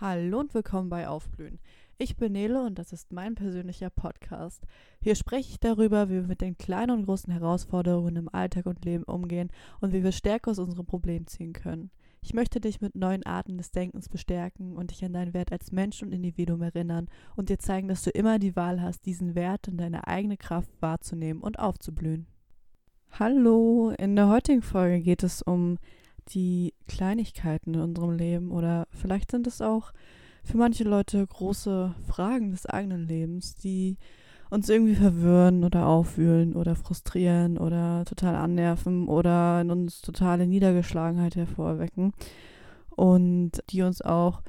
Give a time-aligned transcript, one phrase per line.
[0.00, 1.58] Hallo und willkommen bei Aufblühen.
[1.98, 4.64] Ich bin Nele und das ist mein persönlicher Podcast.
[5.02, 8.82] Hier spreche ich darüber, wie wir mit den kleinen und großen Herausforderungen im Alltag und
[8.82, 11.90] Leben umgehen und wie wir Stärke aus unserem Problem ziehen können.
[12.22, 15.70] Ich möchte dich mit neuen Arten des Denkens bestärken und dich an deinen Wert als
[15.70, 19.68] Mensch und Individuum erinnern und dir zeigen, dass du immer die Wahl hast, diesen Wert
[19.68, 22.26] und deine eigene Kraft wahrzunehmen und aufzublühen.
[23.18, 25.76] Hallo, in der heutigen Folge geht es um
[26.34, 29.92] die Kleinigkeiten in unserem Leben oder vielleicht sind es auch
[30.44, 33.98] für manche Leute große Fragen des eigenen Lebens, die
[34.50, 41.36] uns irgendwie verwirren oder aufwühlen oder frustrieren oder total annerven oder in uns totale Niedergeschlagenheit
[41.36, 42.12] hervorwecken
[42.90, 44.42] und die uns auch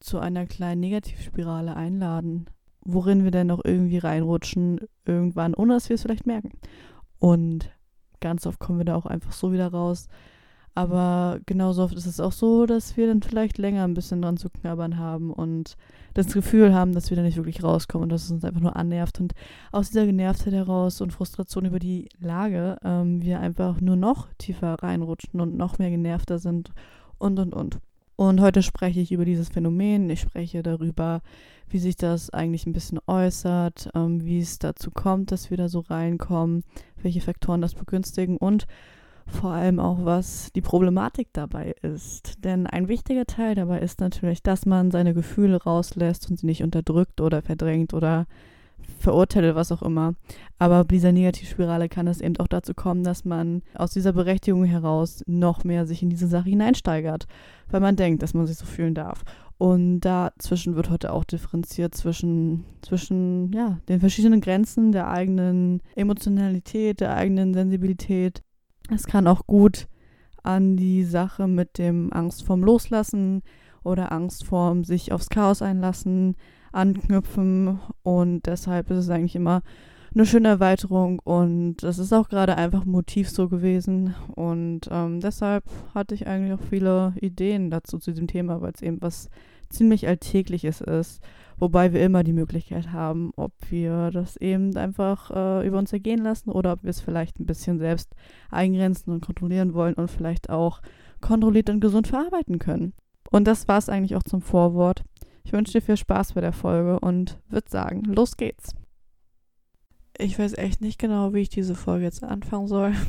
[0.00, 2.46] zu einer kleinen Negativspirale einladen,
[2.84, 6.52] worin wir dann auch irgendwie reinrutschen irgendwann, ohne dass wir es vielleicht merken.
[7.18, 7.70] Und
[8.20, 10.08] ganz oft kommen wir da auch einfach so wieder raus,
[10.76, 14.36] aber genauso oft ist es auch so, dass wir dann vielleicht länger ein bisschen dran
[14.36, 15.76] zu knabbern haben und
[16.12, 18.76] das Gefühl haben, dass wir da nicht wirklich rauskommen und dass es uns einfach nur
[18.76, 19.18] annervt.
[19.18, 19.32] Und
[19.72, 24.74] aus dieser Genervtheit heraus und Frustration über die Lage ähm, wir einfach nur noch tiefer
[24.82, 26.72] reinrutschen und noch mehr genervter sind
[27.16, 27.78] und und und.
[28.16, 30.10] Und heute spreche ich über dieses Phänomen.
[30.10, 31.22] Ich spreche darüber,
[31.70, 35.70] wie sich das eigentlich ein bisschen äußert, ähm, wie es dazu kommt, dass wir da
[35.70, 36.64] so reinkommen,
[37.02, 38.66] welche Faktoren das begünstigen und
[39.26, 42.44] vor allem auch, was die Problematik dabei ist.
[42.44, 46.62] Denn ein wichtiger Teil dabei ist natürlich, dass man seine Gefühle rauslässt und sie nicht
[46.62, 48.26] unterdrückt oder verdrängt oder
[48.98, 50.14] verurteilt, was auch immer.
[50.58, 54.64] Aber bei dieser Negativspirale kann es eben auch dazu kommen, dass man aus dieser Berechtigung
[54.64, 57.26] heraus noch mehr sich in diese Sache hineinsteigert,
[57.68, 59.24] weil man denkt, dass man sich so fühlen darf.
[59.58, 67.00] Und dazwischen wird heute auch differenziert zwischen, zwischen ja, den verschiedenen Grenzen der eigenen Emotionalität,
[67.00, 68.42] der eigenen Sensibilität
[68.90, 69.88] es kann auch gut
[70.42, 73.42] an die Sache mit dem Angst vorm Loslassen
[73.82, 76.36] oder Angst vorm sich aufs Chaos einlassen
[76.76, 77.80] anknüpfen.
[78.02, 79.62] Und deshalb ist es eigentlich immer
[80.14, 81.20] eine schöne Erweiterung.
[81.20, 84.14] Und das ist auch gerade einfach Motiv so gewesen.
[84.34, 85.64] Und ähm, deshalb
[85.94, 89.30] hatte ich eigentlich auch viele Ideen dazu zu diesem Thema, weil es eben was
[89.70, 91.20] ziemlich Alltägliches ist
[91.58, 96.22] Wobei wir immer die Möglichkeit haben, ob wir das eben einfach äh, über uns ergehen
[96.22, 98.14] lassen oder ob wir es vielleicht ein bisschen selbst
[98.50, 100.82] eingrenzen und kontrollieren wollen und vielleicht auch
[101.20, 102.92] kontrolliert und gesund verarbeiten können.
[103.30, 105.02] Und das war es eigentlich auch zum Vorwort.
[105.44, 108.74] Ich wünsche dir viel Spaß bei der Folge und würde sagen, los geht's.
[110.18, 112.92] Ich weiß echt nicht genau, wie ich diese Folge jetzt anfangen soll.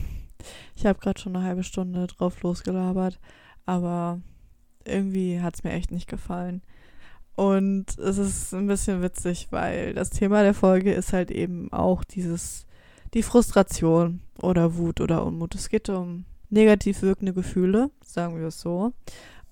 [0.75, 3.19] Ich habe gerade schon eine halbe Stunde drauf losgelabert,
[3.66, 4.22] aber
[4.86, 6.62] irgendwie hat es mir echt nicht gefallen.
[7.38, 12.03] Und es ist ein bisschen witzig, weil das Thema der Folge ist halt eben auch
[12.03, 12.66] dieses,
[13.14, 15.53] die Frustration oder Wut oder Unmut.
[15.53, 18.92] Es geht um negativ wirkende Gefühle, sagen wir es so.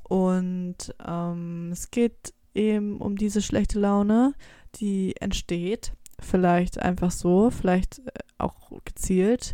[0.01, 4.33] Und ähm, es geht eben um diese schlechte Laune,
[4.77, 5.93] die entsteht.
[6.19, 9.53] Vielleicht einfach so, vielleicht äh, auch gezielt.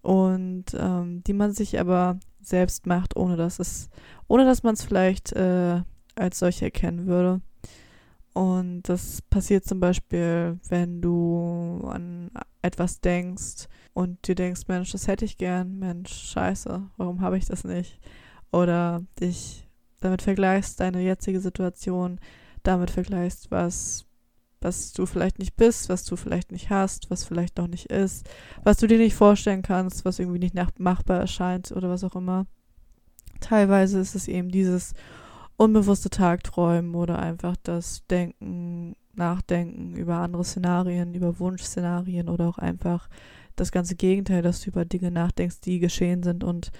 [0.00, 3.90] Und ähm, die man sich aber selbst macht, ohne dass es,
[4.28, 5.82] ohne dass man es vielleicht äh,
[6.14, 7.40] als solche erkennen würde.
[8.34, 12.30] Und das passiert zum Beispiel, wenn du an
[12.62, 17.44] etwas denkst und dir denkst, Mensch, das hätte ich gern, Mensch, scheiße, warum habe ich
[17.44, 18.00] das nicht?
[18.50, 19.68] Oder dich
[20.00, 22.20] damit vergleichst, deine jetzige Situation,
[22.62, 24.06] damit vergleichst, was,
[24.62, 28.26] was du vielleicht nicht bist, was du vielleicht nicht hast, was vielleicht noch nicht ist,
[28.64, 32.46] was du dir nicht vorstellen kannst, was irgendwie nicht machbar erscheint oder was auch immer.
[33.40, 34.94] Teilweise ist es eben dieses
[35.56, 43.08] unbewusste Tagträumen oder einfach das Denken, Nachdenken über andere Szenarien, über Wunschszenarien oder auch einfach
[43.56, 46.70] das ganze Gegenteil, dass du über Dinge nachdenkst, die geschehen sind und,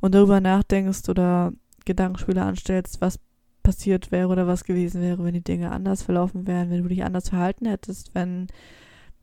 [0.00, 1.52] und darüber nachdenkst oder
[1.84, 3.18] Gedankenspiele anstellst, was
[3.62, 7.04] passiert wäre oder was gewesen wäre, wenn die Dinge anders verlaufen wären, wenn du dich
[7.04, 8.48] anders verhalten hättest, wenn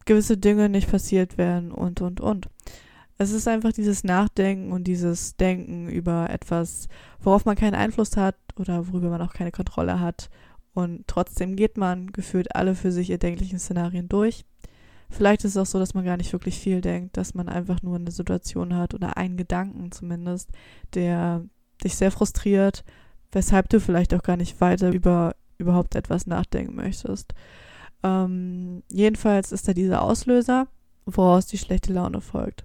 [0.06, 2.48] gewisse Dinge nicht passiert wären und, und, und.
[3.22, 6.88] Es ist einfach dieses Nachdenken und dieses Denken über etwas,
[7.20, 10.30] worauf man keinen Einfluss hat oder worüber man auch keine Kontrolle hat.
[10.74, 14.46] Und trotzdem geht man gefühlt alle für sich erdenklichen Szenarien durch.
[15.10, 17.82] Vielleicht ist es auch so, dass man gar nicht wirklich viel denkt, dass man einfach
[17.82, 20.50] nur eine Situation hat oder einen Gedanken zumindest,
[20.94, 21.44] der
[21.84, 22.86] dich sehr frustriert,
[23.34, 27.34] weshalb du vielleicht auch gar nicht weiter über überhaupt etwas nachdenken möchtest.
[28.02, 30.68] Ähm, jedenfalls ist da dieser Auslöser,
[31.06, 32.64] woraus die schlechte Laune folgt.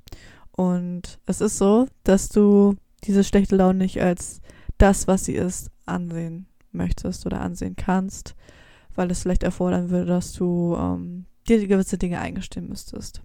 [0.57, 4.41] Und es ist so, dass du diese schlechte Laune nicht als
[4.79, 8.35] das, was sie ist, ansehen möchtest oder ansehen kannst,
[8.95, 13.23] weil es vielleicht erfordern würde, dass du ähm, dir gewisse Dinge eingestehen müsstest.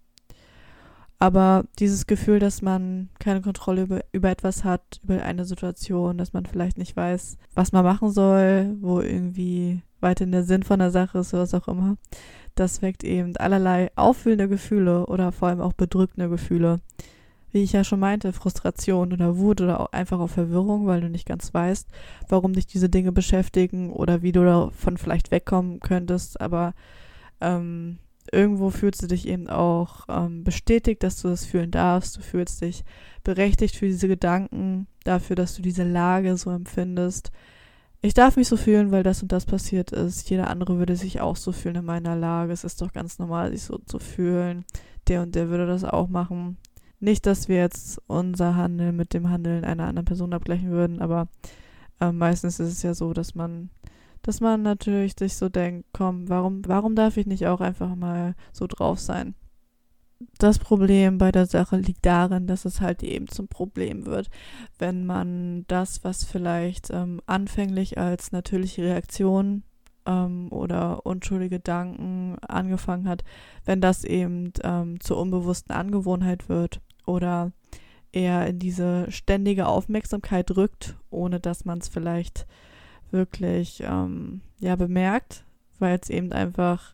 [1.19, 6.31] Aber dieses Gefühl, dass man keine Kontrolle über, über etwas hat, über eine Situation, dass
[6.31, 10.91] man vielleicht nicht weiß, was man machen soll, wo irgendwie weiterhin der Sinn von der
[10.91, 11.97] Sache ist oder was auch immer,
[12.55, 16.79] das weckt eben allerlei auffüllende Gefühle oder vor allem auch bedrückende Gefühle.
[17.51, 21.09] Wie ich ja schon meinte, Frustration oder Wut oder auch einfach auch Verwirrung, weil du
[21.09, 21.87] nicht ganz weißt,
[22.27, 26.73] warum dich diese Dinge beschäftigen oder wie du davon vielleicht wegkommen könntest, aber
[27.41, 27.97] ähm,
[28.31, 32.17] irgendwo fühlst du dich eben auch ähm, bestätigt, dass du das fühlen darfst.
[32.17, 32.83] Du fühlst dich
[33.23, 37.31] berechtigt für diese Gedanken, dafür, dass du diese Lage so empfindest.
[38.01, 40.29] Ich darf mich so fühlen, weil das und das passiert ist.
[40.29, 42.53] Jeder andere würde sich auch so fühlen in meiner Lage.
[42.53, 44.63] Es ist doch ganz normal, sich so zu fühlen.
[45.07, 46.57] Der und der würde das auch machen.
[46.99, 51.27] Nicht, dass wir jetzt unser Handeln mit dem Handeln einer anderen Person abgleichen würden, aber
[52.01, 53.69] äh, meistens ist es ja so, dass man
[54.21, 58.35] dass man natürlich sich so denkt, komm, warum, warum darf ich nicht auch einfach mal
[58.51, 59.33] so drauf sein?
[60.37, 64.29] Das Problem bei der Sache liegt darin, dass es halt eben zum Problem wird,
[64.77, 69.63] wenn man das, was vielleicht ähm, anfänglich als natürliche Reaktion
[70.05, 73.23] ähm, oder unschuldige Gedanken angefangen hat,
[73.63, 77.51] wenn das eben ähm, zur unbewussten Angewohnheit wird oder
[78.11, 82.47] eher in diese ständige Aufmerksamkeit rückt, ohne dass man es vielleicht
[83.11, 85.43] wirklich ähm, ja bemerkt,
[85.79, 86.93] weil es eben einfach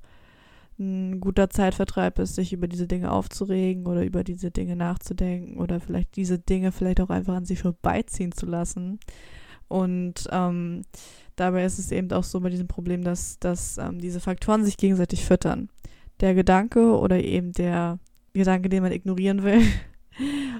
[0.77, 5.79] ein guter Zeitvertreib ist, sich über diese Dinge aufzuregen oder über diese Dinge nachzudenken oder
[5.79, 8.99] vielleicht diese Dinge vielleicht auch einfach an sich vorbeiziehen zu lassen.
[9.69, 10.81] Und ähm,
[11.37, 14.75] dabei ist es eben auch so bei diesem Problem, dass, dass ähm, diese Faktoren sich
[14.75, 15.69] gegenseitig füttern.
[16.19, 17.99] Der Gedanke oder eben der
[18.33, 19.61] Gedanke, den man ignorieren will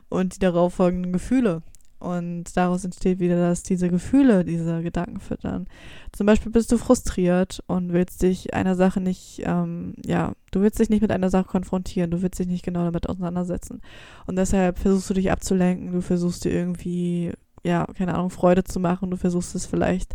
[0.10, 1.62] und die darauf folgenden Gefühle,
[2.06, 5.66] und daraus entsteht wieder, dass diese Gefühle, diese Gedanken füttern.
[6.12, 10.80] Zum Beispiel bist du frustriert und willst dich einer Sache nicht, ähm, ja, du willst
[10.80, 13.82] dich nicht mit einer Sache konfrontieren, du willst dich nicht genau damit auseinandersetzen.
[14.28, 17.32] Und deshalb versuchst du dich abzulenken, du versuchst dir irgendwie,
[17.64, 20.14] ja, keine Ahnung, Freude zu machen, du versuchst es vielleicht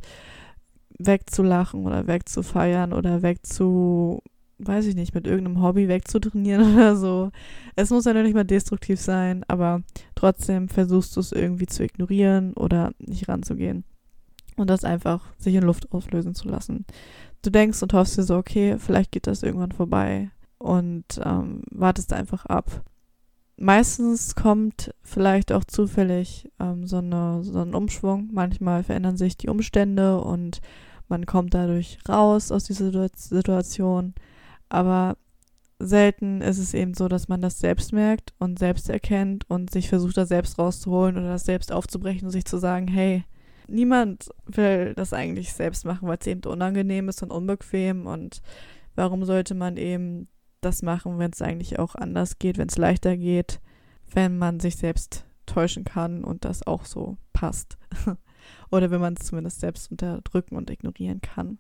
[0.99, 4.23] wegzulachen oder wegzufeiern oder wegzu
[4.67, 7.31] weiß ich nicht, mit irgendeinem Hobby wegzutrainieren oder so.
[7.77, 9.83] Es muss ja nicht mal destruktiv sein, aber
[10.15, 13.85] trotzdem versuchst du es irgendwie zu ignorieren oder nicht ranzugehen.
[14.57, 16.85] Und das einfach sich in Luft auslösen zu lassen.
[17.43, 22.13] Du denkst und hoffst dir so, okay, vielleicht geht das irgendwann vorbei und ähm, wartest
[22.13, 22.85] einfach ab.
[23.57, 28.31] Meistens kommt vielleicht auch zufällig ähm, so, eine, so ein Umschwung.
[28.33, 30.61] Manchmal verändern sich die Umstände und
[31.09, 34.15] man kommt dadurch raus aus dieser Situation.
[34.71, 35.19] Aber
[35.79, 39.89] selten ist es eben so, dass man das selbst merkt und selbst erkennt und sich
[39.89, 43.25] versucht, da selbst rauszuholen oder das selbst aufzubrechen und sich zu sagen, hey,
[43.67, 48.43] niemand will das eigentlich selbst machen, weil es eben unangenehm ist und unbequem und
[48.95, 50.29] warum sollte man eben
[50.61, 53.61] das machen, wenn es eigentlich auch anders geht, wenn es leichter geht,
[54.13, 57.79] wenn man sich selbst täuschen kann und das auch so passt.
[58.71, 61.59] oder wenn man es zumindest selbst unterdrücken und ignorieren kann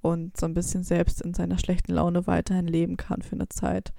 [0.00, 3.92] und so ein bisschen selbst in seiner schlechten Laune weiterhin leben kann für eine Zeit.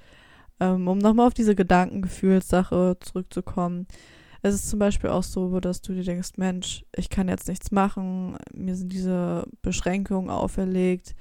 [0.60, 3.88] Ähm, um nochmal auf diese Gedankengefühlssache zurückzukommen.
[4.42, 7.72] Es ist zum Beispiel auch so, dass du dir denkst, Mensch, ich kann jetzt nichts
[7.72, 11.16] machen, mir sind diese Beschränkungen auferlegt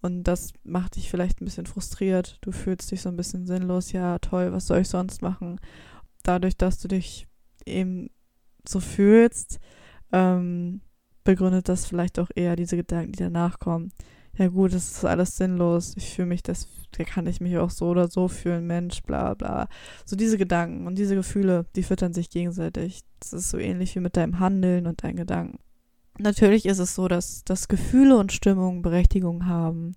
[0.00, 2.38] und das macht dich vielleicht ein bisschen frustriert.
[2.40, 5.60] Du fühlst dich so ein bisschen sinnlos, ja toll, was soll ich sonst machen?
[6.22, 7.26] Dadurch, dass du dich
[7.66, 8.08] eben
[8.66, 9.60] so fühlst,
[10.12, 10.80] ähm,
[11.24, 13.92] begründet das vielleicht auch eher diese Gedanken, die danach kommen
[14.38, 15.94] ja gut, das ist alles sinnlos.
[15.96, 19.34] Ich fühle mich, das, da kann ich mich auch so oder so fühlen, Mensch, bla
[19.34, 19.68] bla.
[20.04, 23.02] So diese Gedanken und diese Gefühle, die füttern sich gegenseitig.
[23.20, 25.58] Das ist so ähnlich wie mit deinem Handeln und deinen Gedanken.
[26.18, 29.94] Natürlich ist es so, dass, dass Gefühle und Stimmungen Berechtigung haben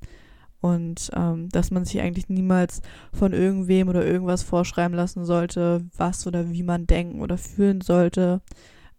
[0.62, 2.82] und ähm, dass man sich eigentlich niemals
[3.14, 8.42] von irgendwem oder irgendwas vorschreiben lassen sollte, was oder wie man denken oder fühlen sollte.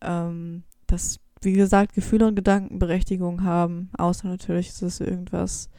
[0.00, 5.70] Ähm, das wie gesagt, Gefühle und Gedanken Berechtigung haben, außer natürlich ist es irgendwas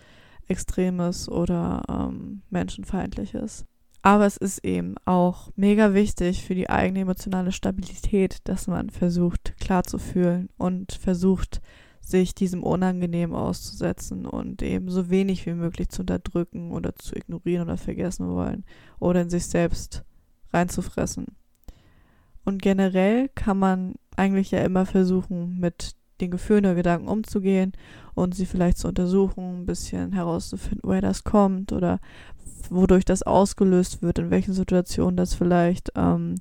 [0.48, 3.66] Extremes oder ähm, Menschenfeindliches.
[4.02, 9.56] Aber es ist eben auch mega wichtig für die eigene emotionale Stabilität, dass man versucht,
[9.60, 11.62] klar zu fühlen und versucht,
[12.00, 17.68] sich diesem Unangenehm auszusetzen und eben so wenig wie möglich zu unterdrücken oder zu ignorieren
[17.68, 18.64] oder vergessen wollen
[19.00, 20.06] oder in sich selbst
[20.54, 21.26] reinzufressen.
[22.48, 27.74] Und generell kann man eigentlich ja immer versuchen, mit den Gefühlen oder Gedanken umzugehen
[28.14, 32.00] und sie vielleicht zu untersuchen, ein bisschen herauszufinden, woher das kommt oder
[32.70, 36.36] wodurch das ausgelöst wird, in welchen Situationen das vielleicht ähm,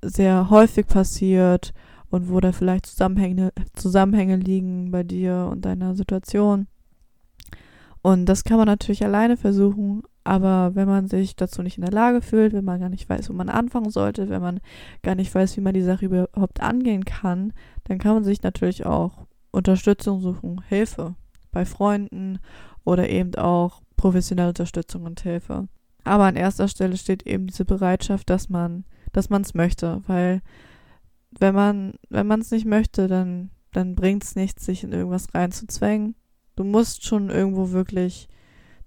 [0.00, 1.74] sehr häufig passiert
[2.08, 6.68] und wo da vielleicht Zusammenhänge, Zusammenhänge liegen bei dir und deiner Situation.
[8.00, 11.92] Und das kann man natürlich alleine versuchen, Aber wenn man sich dazu nicht in der
[11.92, 14.60] Lage fühlt, wenn man gar nicht weiß, wo man anfangen sollte, wenn man
[15.02, 17.52] gar nicht weiß, wie man die Sache überhaupt angehen kann,
[17.84, 21.14] dann kann man sich natürlich auch Unterstützung suchen, Hilfe
[21.52, 22.38] bei Freunden
[22.84, 25.68] oder eben auch professionelle Unterstützung und Hilfe.
[26.04, 30.42] Aber an erster Stelle steht eben diese Bereitschaft, dass man, dass man es möchte, weil
[31.38, 35.32] wenn man, wenn man es nicht möchte, dann, dann bringt es nichts, sich in irgendwas
[35.34, 36.14] reinzuzwängen.
[36.56, 38.28] Du musst schon irgendwo wirklich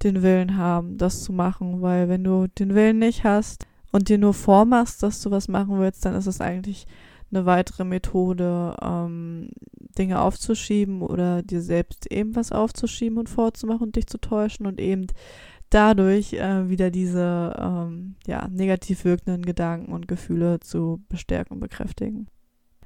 [0.04, 4.18] den Willen haben, das zu machen, weil wenn du den Willen nicht hast und dir
[4.18, 6.88] nur vormachst, dass du was machen willst, dann ist es eigentlich
[7.32, 9.50] eine weitere Methode, ähm,
[9.98, 14.80] Dinge aufzuschieben oder dir selbst eben was aufzuschieben und vorzumachen und dich zu täuschen und
[14.80, 15.08] eben
[15.70, 22.28] dadurch äh, wieder diese ähm, ja, negativ wirkenden Gedanken und Gefühle zu bestärken und bekräftigen.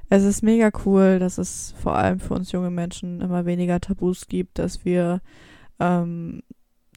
[0.10, 4.28] Es ist mega cool, dass es vor allem für uns junge Menschen immer weniger Tabus
[4.28, 5.22] gibt, dass wir,
[5.80, 6.42] ähm,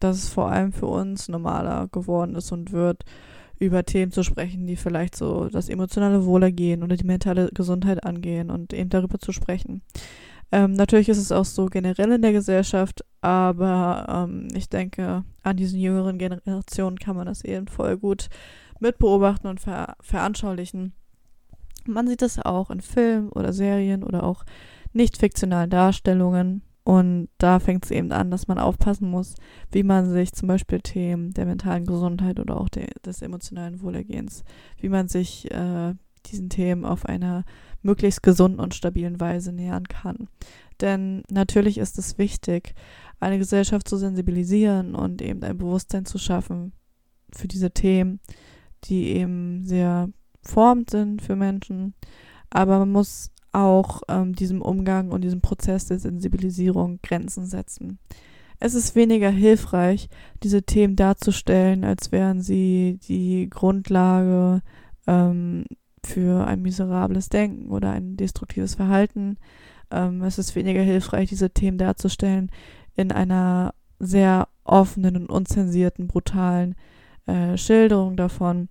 [0.05, 3.05] dass es vor allem für uns normaler geworden ist und wird,
[3.59, 8.51] über Themen zu sprechen, die vielleicht so das emotionale Wohlergehen oder die mentale Gesundheit angehen
[8.51, 9.83] und eben darüber zu sprechen.
[10.53, 15.57] Ähm, natürlich ist es auch so generell in der Gesellschaft, aber ähm, ich denke, an
[15.57, 18.29] diesen jüngeren Generationen kann man das eben voll gut
[18.81, 20.93] mitbeobachten und ver veranschaulichen
[21.87, 24.45] man sieht es auch in Filmen oder Serien oder auch
[24.93, 26.63] nicht fiktionalen Darstellungen.
[26.85, 29.35] Und da fängt es eben an, dass man aufpassen muss,
[29.73, 34.45] wie man sich zum Beispiel Themen der mentalen Gesundheit oder auch de des emotionalen Wohlergehens,
[34.79, 35.95] wie man sich äh,
[36.27, 37.45] diesen Themen auf einer
[37.83, 40.29] möglichst gesunden und stabilen Weise nähern kann.
[40.81, 42.75] Denn natürlich ist es wichtig,
[43.21, 46.73] eine Gesellschaft zu sensibilisieren und eben ein Bewusstsein zu schaffen
[47.33, 48.21] für diese Themen,
[48.85, 50.11] die eben sehr
[50.43, 51.95] formt sind für Menschen.
[52.51, 57.99] Aber man muss auch ähm, diesem Umgang und diesem Prozess der Sensibilisierung Grenzen setzen.
[58.61, 60.09] Es ist weniger hilfreich,
[60.43, 64.63] diese Themen darzustellen, als wären sie die Grundlage
[65.07, 65.65] ähm,
[66.05, 69.39] für ein miserables Denken oder ein destruktives Verhalten.
[69.91, 72.51] Ähm, es ist weniger hilfreich, diese Themen darzustellen
[72.95, 76.75] in einer sehr offenen und unzensierten, brutalen
[77.27, 78.69] äh, Schilderung davon,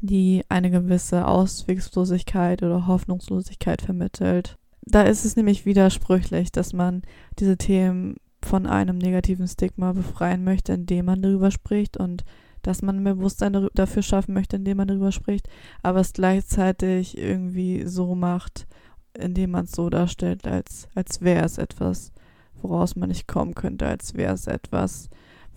[0.00, 4.56] die eine gewisse Auswegslosigkeit oder Hoffnungslosigkeit vermittelt.
[4.82, 7.02] Da ist es nämlich widersprüchlich, dass man
[7.38, 12.24] diese Themen von einem negativen Stigma befreien möchte, indem man darüber spricht und
[12.62, 15.48] dass man ein Bewusstsein dafür schaffen möchte, indem man darüber spricht,
[15.82, 18.66] aber es gleichzeitig irgendwie so macht,
[19.14, 22.12] indem man es so darstellt, als, als wäre es etwas,
[22.60, 25.08] woraus man nicht kommen könnte, als wäre es etwas,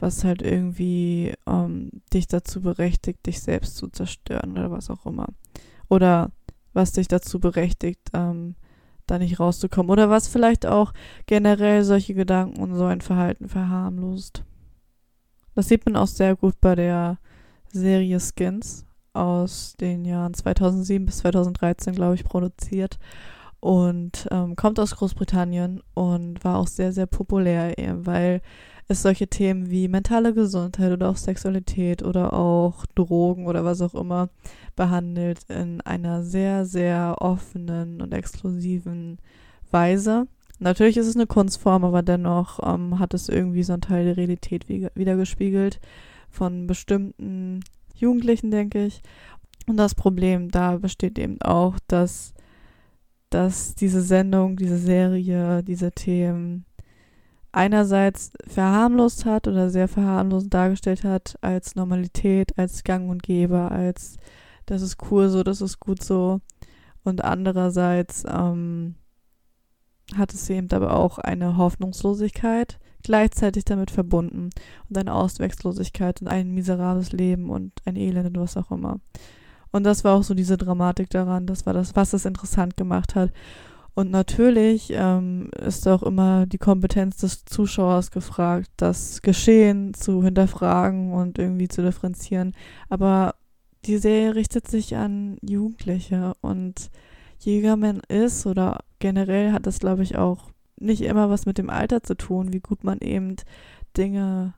[0.03, 5.27] was halt irgendwie ähm, dich dazu berechtigt, dich selbst zu zerstören oder was auch immer.
[5.87, 6.31] Oder
[6.73, 8.55] was dich dazu berechtigt, ähm,
[9.07, 9.89] da nicht rauszukommen.
[9.89, 10.93] Oder was vielleicht auch
[11.25, 14.43] generell solche Gedanken und so ein Verhalten verharmlost.
[15.55, 17.17] Das sieht man auch sehr gut bei der
[17.71, 22.99] Serie Skins aus den Jahren 2007 bis 2013, glaube ich, produziert
[23.63, 28.41] und ähm, kommt aus Großbritannien und war auch sehr, sehr populär, weil
[28.89, 33.95] es solche Themen wie mentale Gesundheit oder auch Sexualität oder auch Drogen oder was auch
[33.95, 34.27] immer
[34.75, 39.19] behandelt in einer sehr, sehr offenen und exklusiven
[39.71, 40.27] Weise.
[40.59, 44.17] Natürlich ist es eine Kunstform, aber dennoch ähm, hat es irgendwie so einen Teil der
[44.17, 45.79] Realität wiedergespiegelt
[46.29, 47.61] von bestimmten
[47.95, 49.01] Jugendlichen, denke ich.
[49.67, 52.32] Und das Problem da besteht eben auch, dass,
[53.33, 56.65] dass diese Sendung, diese Serie, diese Themen
[57.51, 64.17] einerseits verharmlost hat oder sehr verharmlosend dargestellt hat als Normalität, als Gang und Gäbe, als
[64.65, 66.41] das ist cool so, das ist gut so.
[67.03, 68.95] Und andererseits ähm,
[70.15, 74.49] hat es eben aber auch eine Hoffnungslosigkeit gleichzeitig damit verbunden
[74.89, 78.99] und eine Ausweglosigkeit und ein miserables Leben und ein Elend und was auch immer.
[79.73, 83.15] Und das war auch so diese Dramatik daran, das war das, was es interessant gemacht
[83.15, 83.31] hat.
[83.95, 91.13] Und natürlich ähm, ist auch immer die Kompetenz des Zuschauers gefragt, das Geschehen zu hinterfragen
[91.13, 92.53] und irgendwie zu differenzieren.
[92.89, 93.35] Aber
[93.85, 96.89] die Serie richtet sich an Jugendliche und
[97.45, 102.01] man ist oder generell hat das, glaube ich, auch nicht immer was mit dem Alter
[102.01, 103.35] zu tun, wie gut man eben
[103.97, 104.53] Dinge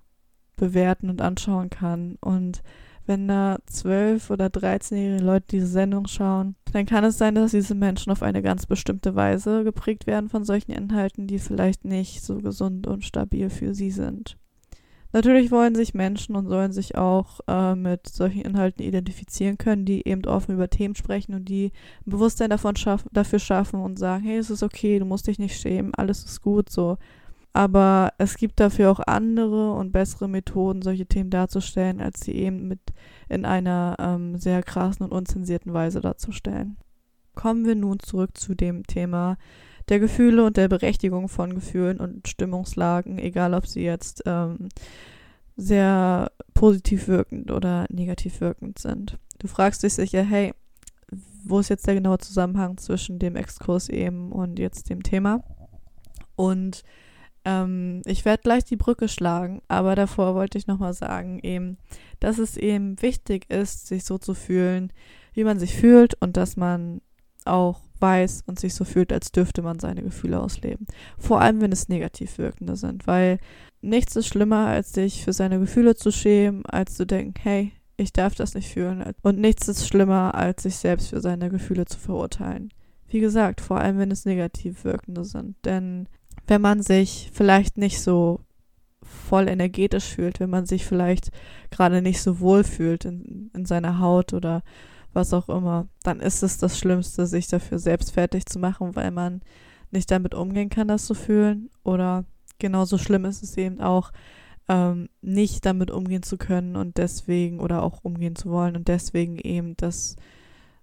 [0.56, 2.18] bewerten und anschauen kann.
[2.22, 2.62] Und
[3.06, 7.76] wenn da zwölf oder dreizehnjährige Leute diese Sendung schauen, dann kann es sein, dass diese
[7.76, 12.38] Menschen auf eine ganz bestimmte Weise geprägt werden von solchen Inhalten, die vielleicht nicht so
[12.38, 14.38] gesund und stabil für sie sind.
[15.16, 20.06] Natürlich wollen sich Menschen und sollen sich auch äh, mit solchen Inhalten identifizieren können, die
[20.06, 21.72] eben offen über Themen sprechen und die
[22.06, 25.40] ein Bewusstsein davon schaff dafür schaffen und sagen, hey, es ist okay, du musst dich
[25.40, 26.98] nicht schämen, alles ist gut so.
[27.56, 32.68] Aber es gibt dafür auch andere und bessere Methoden, solche Themen darzustellen, als sie eben
[32.68, 32.82] mit
[33.30, 36.76] in einer ähm, sehr krassen und unzensierten Weise darzustellen.
[37.34, 39.38] Kommen wir nun zurück zu dem Thema
[39.88, 44.68] der Gefühle und der Berechtigung von Gefühlen und Stimmungslagen, egal ob sie jetzt ähm,
[45.56, 49.18] sehr positiv wirkend oder negativ wirkend sind.
[49.40, 50.54] Du fragst dich sicher, hey,
[51.46, 55.42] wo ist jetzt der genaue Zusammenhang zwischen dem Exkurs eben und jetzt dem Thema?
[56.36, 56.84] Und
[57.46, 61.78] ähm, ich werde gleich die Brücke schlagen, aber davor wollte ich nochmal sagen, eben,
[62.20, 64.92] dass es eben wichtig ist, sich so zu fühlen,
[65.34, 67.02] wie man sich fühlt und dass man
[67.46, 70.88] auch weiß und sich so fühlt, als dürfte man seine Gefühle ausleben.
[71.18, 73.40] Vor allem, wenn es negativ wirkende sind, weil
[73.82, 78.12] nichts ist schlimmer, als sich für seine Gefühle zu schämen, als zu denken, hey, ich
[78.12, 79.04] darf das nicht fühlen.
[79.22, 82.74] Und nichts ist schlimmer, als sich selbst für seine Gefühle zu verurteilen.
[83.08, 85.56] Wie gesagt, vor allem, wenn es negativ wirkende sind.
[85.64, 86.10] Denn
[86.48, 88.42] wenn man sich vielleicht nicht so
[89.02, 91.32] voll energetisch fühlt, wenn man sich vielleicht
[91.72, 94.64] gerade nicht so wohl fühlt in, in seiner Haut oder
[95.14, 99.12] was auch immer, dann ist es das Schlimmste, sich dafür selbst fertig zu machen, weil
[99.12, 99.42] man
[99.92, 101.70] nicht damit umgehen kann, das zu fühlen.
[101.84, 102.26] Oder
[102.60, 104.12] genauso schlimm ist es eben auch,
[104.68, 109.38] ähm, nicht damit umgehen zu können und deswegen oder auch umgehen zu wollen und deswegen
[109.38, 110.16] eben das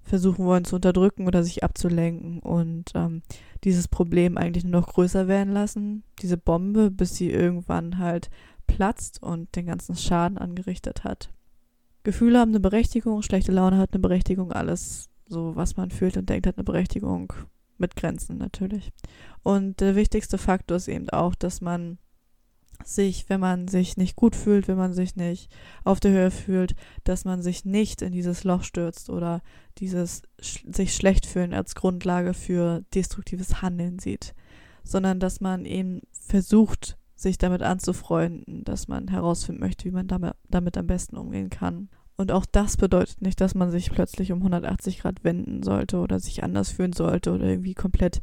[0.02, 3.22] versuchen wollen zu unterdrücken oder sich abzulenken und ähm,
[3.64, 8.30] dieses Problem eigentlich nur noch größer werden lassen, diese Bombe, bis sie irgendwann halt
[8.66, 11.30] platzt und den ganzen Schaden angerichtet hat.
[12.04, 16.28] Gefühle haben eine Berechtigung, schlechte Laune hat eine Berechtigung, alles so, was man fühlt und
[16.28, 17.32] denkt, hat eine Berechtigung
[17.78, 18.92] mit Grenzen natürlich.
[19.42, 21.98] Und der wichtigste Faktor ist eben auch, dass man
[22.84, 25.50] sich, wenn man sich nicht gut fühlt, wenn man sich nicht
[25.84, 26.74] auf der Höhe fühlt,
[27.04, 29.42] dass man sich nicht in dieses Loch stürzt oder
[29.78, 34.34] dieses sch sich schlecht fühlen als Grundlage für destruktives Handeln sieht,
[34.84, 40.34] sondern dass man eben versucht, sich damit anzufreunden, dass man herausfinden möchte, wie man damit,
[40.48, 41.88] damit am besten umgehen kann.
[42.16, 46.20] Und auch das bedeutet nicht, dass man sich plötzlich um 180 Grad wenden sollte oder
[46.20, 48.20] sich anders fühlen sollte oder irgendwie komplett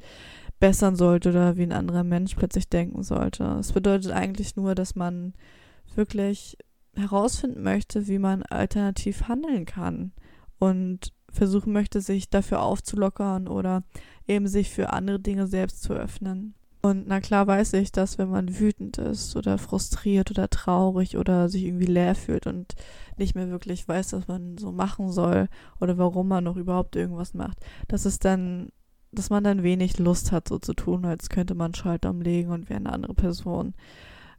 [0.59, 3.43] bessern sollte oder wie ein anderer Mensch plötzlich denken sollte.
[3.59, 5.33] Es bedeutet eigentlich nur, dass man
[5.95, 6.57] wirklich
[6.95, 10.11] herausfinden möchte, wie man alternativ handeln kann
[10.59, 13.83] und versuchen möchte, sich dafür aufzulockern oder
[14.27, 16.55] eben sich für andere Dinge selbst zu öffnen.
[16.81, 21.49] Und na klar weiß ich, dass wenn man wütend ist oder frustriert oder traurig oder
[21.49, 22.73] sich irgendwie leer fühlt und
[23.17, 25.49] nicht mehr wirklich weiß, was man so machen soll
[25.81, 27.57] oder warum man noch überhaupt irgendwas macht,
[27.89, 28.69] dass es dann
[29.11, 32.69] dass man dann wenig Lust hat, so zu tun, als könnte man Schalter umlegen und
[32.69, 33.73] wäre eine andere Person.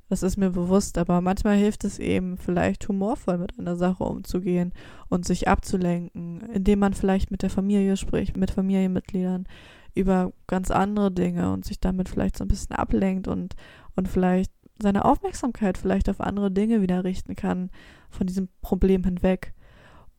[0.09, 4.73] Das ist mir bewusst, aber manchmal hilft es eben, vielleicht humorvoll mit einer Sache umzugehen
[5.09, 9.47] und sich abzulenken, indem man vielleicht mit der Familie spricht, mit Familienmitgliedern
[9.95, 13.55] über ganz andere Dinge und sich damit vielleicht so ein bisschen ablenkt und,
[13.95, 14.53] und vielleicht
[14.83, 17.71] seine Aufmerksamkeit vielleicht auf andere Dinge wieder richten kann,
[18.09, 19.55] von diesem Problem hinweg.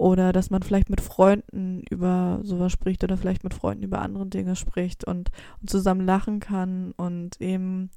[0.01, 4.25] Oder dass man vielleicht mit Freunden über sowas spricht oder vielleicht mit Freunden über andere
[4.25, 5.29] Dinge spricht und,
[5.61, 7.91] und zusammen lachen kann und eben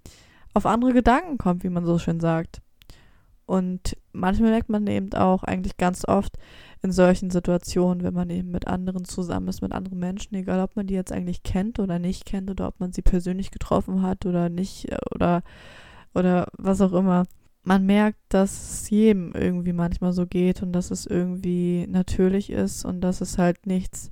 [0.52, 2.60] auf andere Gedanken kommt, wie man so schön sagt.
[3.46, 6.36] Und manchmal merkt man eben auch eigentlich ganz oft
[6.82, 10.76] in solchen Situationen, wenn man eben mit anderen zusammen ist, mit anderen Menschen, egal ob
[10.76, 14.26] man die jetzt eigentlich kennt oder nicht kennt oder ob man sie persönlich getroffen hat
[14.26, 15.42] oder nicht oder
[16.12, 17.24] oder was auch immer,
[17.64, 22.84] man merkt, dass es jedem irgendwie manchmal so geht und dass es irgendwie natürlich ist
[22.84, 24.10] und dass es halt nichts,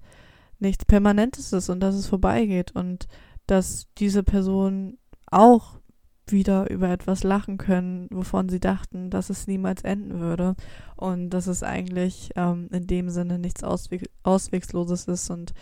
[0.58, 3.06] nichts Permanentes ist und dass es vorbeigeht und
[3.46, 5.78] dass diese Personen auch
[6.26, 10.54] wieder über etwas lachen können, wovon sie dachten, dass es niemals enden würde
[10.96, 15.52] und dass es eigentlich ähm, in dem Sinne nichts Ausweg Auswegsloses ist und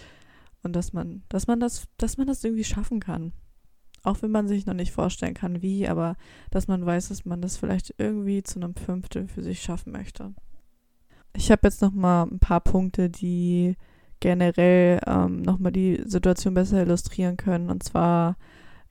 [0.62, 3.32] und dass man, dass man das, dass man das irgendwie schaffen kann.
[4.02, 6.16] Auch wenn man sich noch nicht vorstellen kann, wie, aber
[6.50, 10.32] dass man weiß, dass man das vielleicht irgendwie zu einem Fünftel für sich schaffen möchte.
[11.34, 13.76] Ich habe jetzt noch mal ein paar Punkte, die
[14.20, 17.70] generell ähm, noch mal die Situation besser illustrieren können.
[17.70, 18.36] Und zwar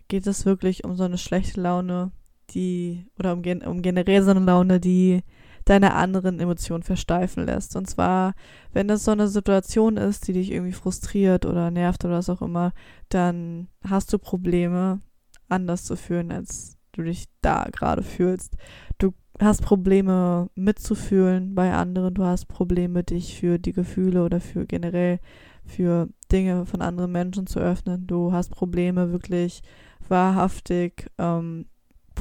[0.08, 2.12] geht es wirklich um so eine schlechte Laune,
[2.52, 5.22] die oder um, um generell so eine Laune, die
[5.70, 7.76] deine anderen Emotionen versteifen lässt.
[7.76, 8.34] Und zwar,
[8.74, 12.42] wenn das so eine Situation ist, die dich irgendwie frustriert oder nervt oder was auch
[12.42, 12.74] immer,
[13.10, 15.00] dann hast du Probleme,
[15.48, 18.58] anders zu fühlen, als du dich da gerade fühlst.
[18.98, 24.66] Du hast Probleme mitzufühlen bei anderen, du hast Probleme, dich für die Gefühle oder für
[24.66, 25.20] generell
[25.66, 28.08] für Dinge von anderen Menschen zu öffnen.
[28.08, 29.62] Du hast Probleme, wirklich
[30.08, 31.68] wahrhaftig ähm,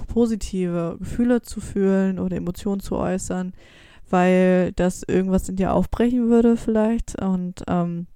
[0.06, 3.52] positive Gefühle zu fühlen oder Emotionen zu äußern,
[4.10, 8.06] weil das irgendwas in dir aufbrechen würde vielleicht und ähm,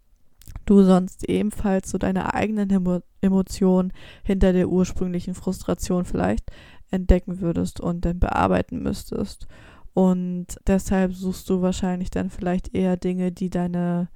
[0.66, 3.92] du sonst ebenfalls so deine eigenen Emo Emotionen
[4.24, 6.50] hinter der ursprünglichen Frustration vielleicht
[6.90, 9.46] entdecken würdest und dann bearbeiten müsstest.
[9.94, 14.08] Und deshalb suchst du wahrscheinlich dann vielleicht eher Dinge, die deine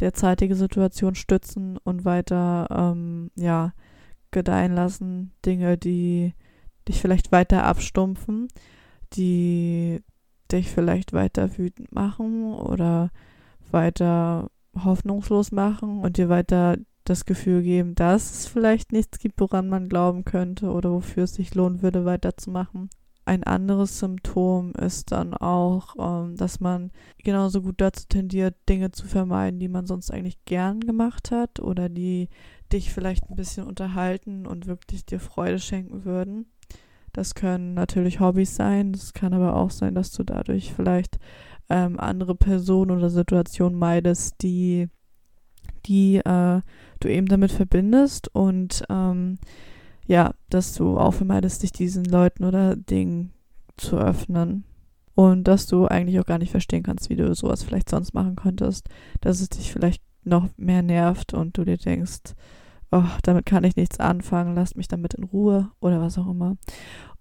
[0.00, 3.72] derzeitige Situation stützen und weiter, ähm, ja,
[4.30, 5.32] gedeihen lassen.
[5.44, 6.34] Dinge, die
[6.88, 8.48] dich vielleicht weiter abstumpfen,
[9.14, 10.02] die
[10.50, 13.10] dich vielleicht weiter wütend machen oder
[13.70, 19.68] weiter hoffnungslos machen und dir weiter das Gefühl geben, dass es vielleicht nichts gibt, woran
[19.68, 22.88] man glauben könnte oder wofür es sich lohnen würde, weiterzumachen.
[23.24, 26.90] Ein anderes Symptom ist dann auch, ähm, dass man
[27.22, 31.88] genauso gut dazu tendiert, Dinge zu vermeiden, die man sonst eigentlich gern gemacht hat oder
[31.88, 32.28] die
[32.72, 36.46] dich vielleicht ein bisschen unterhalten und wirklich dir Freude schenken würden.
[37.12, 41.18] Das können natürlich Hobbys sein, es kann aber auch sein, dass du dadurch vielleicht
[41.68, 44.88] ähm, andere Personen oder Situationen meidest, die,
[45.86, 46.60] die äh,
[47.00, 49.38] du eben damit verbindest und ähm,
[50.06, 53.32] ja, dass du auch vermeidest, dich diesen Leuten oder Dingen
[53.76, 54.64] zu öffnen.
[55.14, 58.36] Und dass du eigentlich auch gar nicht verstehen kannst, wie du sowas vielleicht sonst machen
[58.36, 58.88] könntest.
[59.20, 62.34] Dass es dich vielleicht noch mehr nervt und du dir denkst,
[62.92, 66.56] oh, damit kann ich nichts anfangen, lass mich damit in Ruhe oder was auch immer.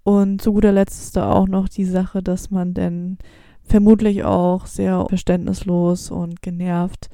[0.04, 3.18] Und zu guter Letzt ist da auch noch die Sache, dass man denn
[3.64, 7.10] vermutlich auch sehr verständnislos und genervt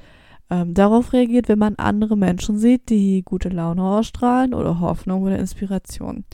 [0.48, 5.38] ähm, darauf reagiert, wenn man andere Menschen sieht, die gute Laune ausstrahlen oder Hoffnung oder
[5.38, 6.24] Inspiration.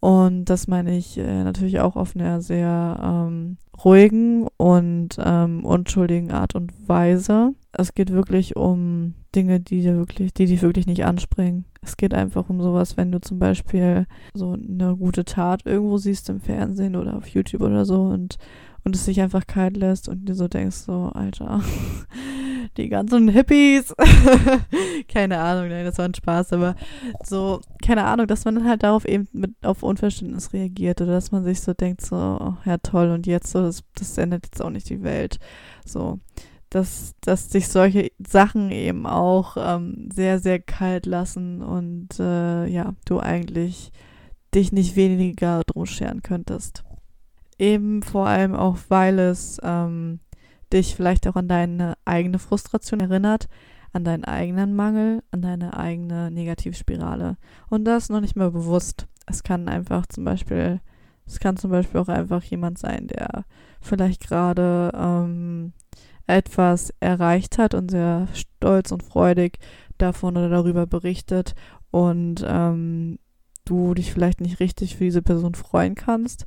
[0.00, 6.30] Und das meine ich äh, natürlich auch auf einer sehr ähm, ruhigen und ähm, unschuldigen
[6.30, 7.54] Art und Weise.
[7.72, 11.64] Es geht wirklich um Dinge, die dir wirklich, die dich wirklich nicht anspringen.
[11.82, 16.28] Es geht einfach um sowas, wenn du zum Beispiel so eine gute Tat irgendwo siehst
[16.28, 18.38] im Fernsehen oder auf YouTube oder so und
[18.88, 21.60] und es sich einfach kalt lässt und dir so denkst, so, Alter,
[22.78, 23.94] die ganzen Hippies.
[25.08, 26.74] keine Ahnung, nein, das war ein Spaß, aber
[27.22, 31.32] so, keine Ahnung, dass man dann halt darauf eben mit auf Unverständnis reagiert oder dass
[31.32, 34.62] man sich so denkt, so, oh, ja toll, und jetzt so, das, das ändert jetzt
[34.62, 35.38] auch nicht die Welt.
[35.84, 36.18] So,
[36.70, 42.94] dass, dass sich solche Sachen eben auch ähm, sehr, sehr kalt lassen und äh, ja,
[43.04, 43.92] du eigentlich
[44.54, 46.84] dich nicht weniger drum scheren könntest.
[47.58, 50.20] Eben vor allem auch, weil es ähm,
[50.72, 53.48] dich vielleicht auch an deine eigene Frustration erinnert,
[53.92, 57.36] an deinen eigenen Mangel, an deine eigene Negativspirale.
[57.68, 59.06] Und das noch nicht mal bewusst.
[59.26, 60.80] Es kann einfach zum Beispiel,
[61.26, 63.44] es kann zum Beispiel auch einfach jemand sein, der
[63.80, 65.72] vielleicht gerade ähm,
[66.26, 69.58] etwas erreicht hat und sehr stolz und freudig
[69.96, 71.54] davon oder darüber berichtet
[71.90, 73.18] und ähm,
[73.64, 76.46] du dich vielleicht nicht richtig für diese Person freuen kannst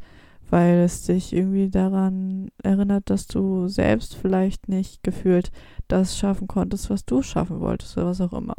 [0.51, 5.49] weil es dich irgendwie daran erinnert, dass du selbst vielleicht nicht gefühlt
[5.87, 8.55] das schaffen konntest, was du schaffen wolltest oder was auch immer.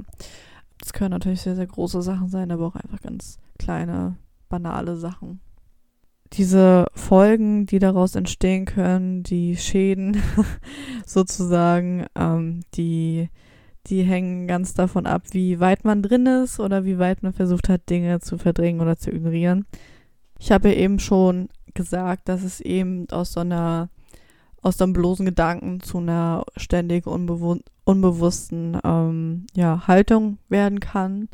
[0.79, 4.17] Das können natürlich sehr, sehr große Sachen sein, aber auch einfach ganz kleine,
[4.49, 5.41] banale Sachen.
[6.33, 10.17] Diese Folgen, die daraus entstehen können, die Schäden
[11.07, 13.29] sozusagen, ähm, die,
[13.87, 17.69] die hängen ganz davon ab, wie weit man drin ist oder wie weit man versucht
[17.69, 19.67] hat, Dinge zu verdrängen oder zu ignorieren.
[20.41, 23.89] Ich habe ja eben schon gesagt, dass es eben aus so einer,
[24.61, 31.29] aus so einem bloßen Gedanken zu einer ständig unbewu unbewussten ähm, ja, Haltung werden kann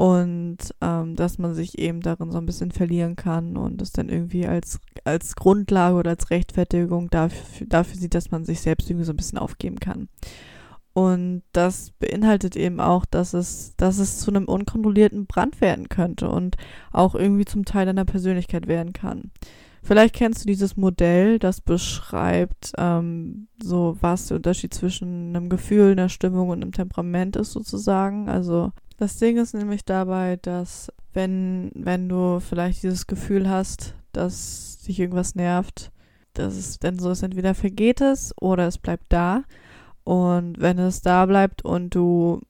[0.00, 4.08] und ähm, dass man sich eben darin so ein bisschen verlieren kann und es dann
[4.08, 9.04] irgendwie als, als Grundlage oder als Rechtfertigung dafür, dafür sieht, dass man sich selbst irgendwie
[9.04, 10.08] so ein bisschen aufgeben kann.
[10.92, 16.28] Und das beinhaltet eben auch, dass es, dass es zu einem unkontrollierten Brand werden könnte
[16.28, 16.56] und
[16.92, 19.30] auch irgendwie zum Teil deiner Persönlichkeit werden kann.
[19.82, 25.92] Vielleicht kennst du dieses Modell, das beschreibt, ähm, so was der Unterschied zwischen einem Gefühl,
[25.92, 28.28] einer Stimmung und einem Temperament ist sozusagen.
[28.28, 34.78] Also das Ding ist nämlich dabei, dass wenn, wenn du vielleicht dieses Gefühl hast, dass
[34.86, 35.90] dich irgendwas nervt,
[36.34, 39.44] dass es dann so ist, entweder vergeht es oder es bleibt da.
[40.04, 42.40] Und wenn es da bleibt und du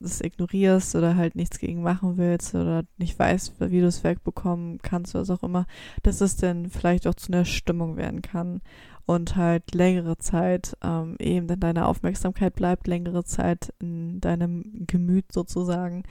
[0.00, 4.78] es ignorierst oder halt nichts gegen machen willst oder nicht weißt, wie du es wegbekommen
[4.82, 5.66] kannst was auch immer,
[6.02, 8.62] dass es dann vielleicht auch zu einer Stimmung werden kann
[9.06, 15.32] und halt längere Zeit ähm, eben in deiner Aufmerksamkeit bleibt, längere Zeit in deinem Gemüt
[15.32, 16.04] sozusagen.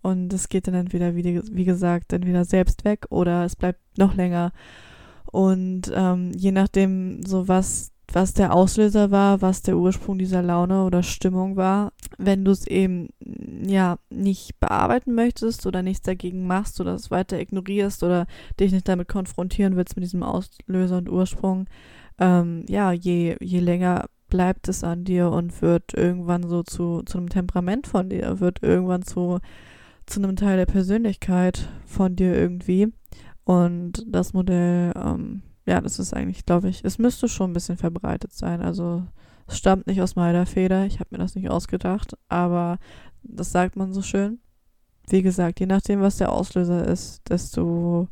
[0.00, 4.14] Und es geht dann entweder, wie, wie gesagt, entweder selbst weg oder es bleibt noch
[4.14, 4.52] länger.
[5.30, 10.84] Und ähm, je nachdem, so was was der Auslöser war, was der Ursprung dieser Laune
[10.84, 11.92] oder Stimmung war.
[12.18, 13.08] Wenn du es eben
[13.64, 18.26] ja nicht bearbeiten möchtest oder nichts dagegen machst oder es weiter ignorierst oder
[18.60, 21.66] dich nicht damit konfrontieren willst mit diesem Auslöser und Ursprung,
[22.18, 27.18] ähm, ja, je, je länger bleibt es an dir und wird irgendwann so zu, zu
[27.18, 29.40] einem Temperament von dir, wird irgendwann zu,
[30.06, 32.92] zu einem Teil der Persönlichkeit von dir irgendwie.
[33.44, 37.76] Und das Modell, ähm, ja, das ist eigentlich, glaube ich, es müsste schon ein bisschen
[37.76, 38.62] verbreitet sein.
[38.62, 39.04] Also
[39.46, 42.78] es stammt nicht aus meiner Feder, ich habe mir das nicht ausgedacht, aber
[43.22, 44.40] das sagt man so schön.
[45.08, 48.08] Wie gesagt, je nachdem, was der Auslöser ist, desto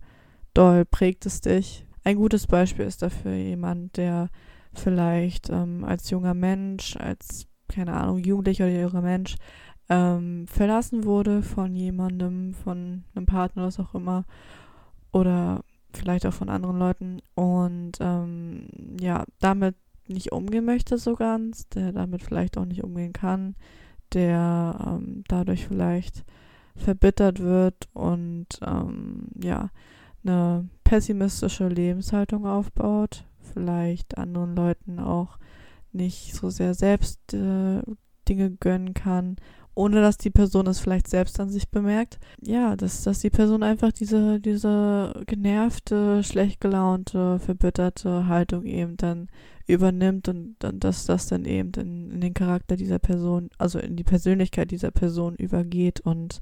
[0.54, 1.86] doll prägt es dich.
[2.04, 4.28] Ein gutes Beispiel ist dafür jemand, der
[4.72, 9.36] vielleicht ähm, als junger Mensch, als, keine Ahnung, Jugendlicher oder junger Mensch
[9.88, 14.24] ähm, verlassen wurde von jemandem, von einem Partner, was auch immer,
[15.12, 17.22] oder vielleicht auch von anderen Leuten.
[17.34, 18.68] Und ähm,
[19.00, 19.76] ja, damit
[20.06, 23.54] nicht umgehen möchte so ganz, der damit vielleicht auch nicht umgehen kann,
[24.12, 26.24] der ähm, dadurch vielleicht
[26.76, 29.70] verbittert wird und ähm, ja,
[30.24, 35.38] eine pessimistische Lebenshaltung aufbaut, vielleicht anderen Leuten auch
[35.92, 37.82] nicht so sehr selbst äh,
[38.30, 39.36] Dinge gönnen kann,
[39.74, 42.18] ohne dass die Person es vielleicht selbst an sich bemerkt.
[42.40, 49.28] Ja, dass, dass die Person einfach diese, diese genervte, schlecht gelaunte, verbitterte Haltung eben dann
[49.66, 53.96] übernimmt und dann, dass das dann eben in, in den Charakter dieser Person, also in
[53.96, 56.40] die Persönlichkeit dieser Person übergeht und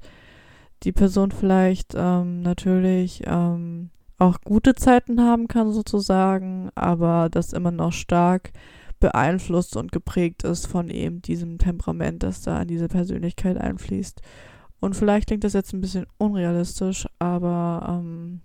[0.83, 7.71] die Person vielleicht ähm, natürlich ähm, auch gute Zeiten haben kann sozusagen, aber das immer
[7.71, 8.51] noch stark
[8.99, 14.21] beeinflusst und geprägt ist von eben diesem Temperament, das da in diese Persönlichkeit einfließt.
[14.79, 18.41] Und vielleicht klingt das jetzt ein bisschen unrealistisch, aber ähm,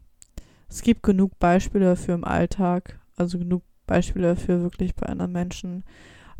[0.68, 5.84] es gibt genug Beispiele dafür im Alltag, also genug Beispiele dafür wirklich bei anderen Menschen.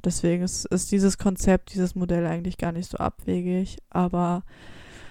[0.05, 4.43] Deswegen ist, ist dieses Konzept, dieses Modell eigentlich gar nicht so abwegig, aber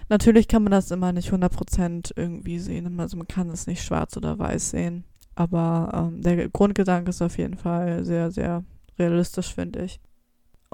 [0.10, 3.00] Natürlich kann man das immer nicht 100% irgendwie sehen.
[3.00, 5.06] Also man kann es nicht schwarz oder weiß sehen.
[5.36, 8.64] Aber ähm, der Grundgedanke ist auf jeden Fall sehr, sehr
[8.98, 10.00] realistisch, finde ich.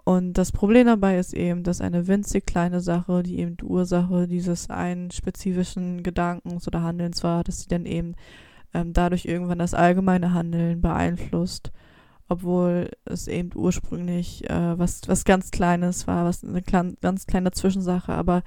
[0.04, 4.28] Und das Problem dabei ist eben, dass eine winzig kleine Sache, die eben die Ursache
[4.28, 8.16] dieses einen spezifischen Gedankens oder Handelns war, dass sie dann eben
[8.74, 11.72] ähm, dadurch irgendwann das allgemeine Handeln beeinflusst,
[12.28, 18.14] obwohl es eben ursprünglich äh, was, was ganz Kleines war, was eine ganz kleine Zwischensache,
[18.14, 18.44] aber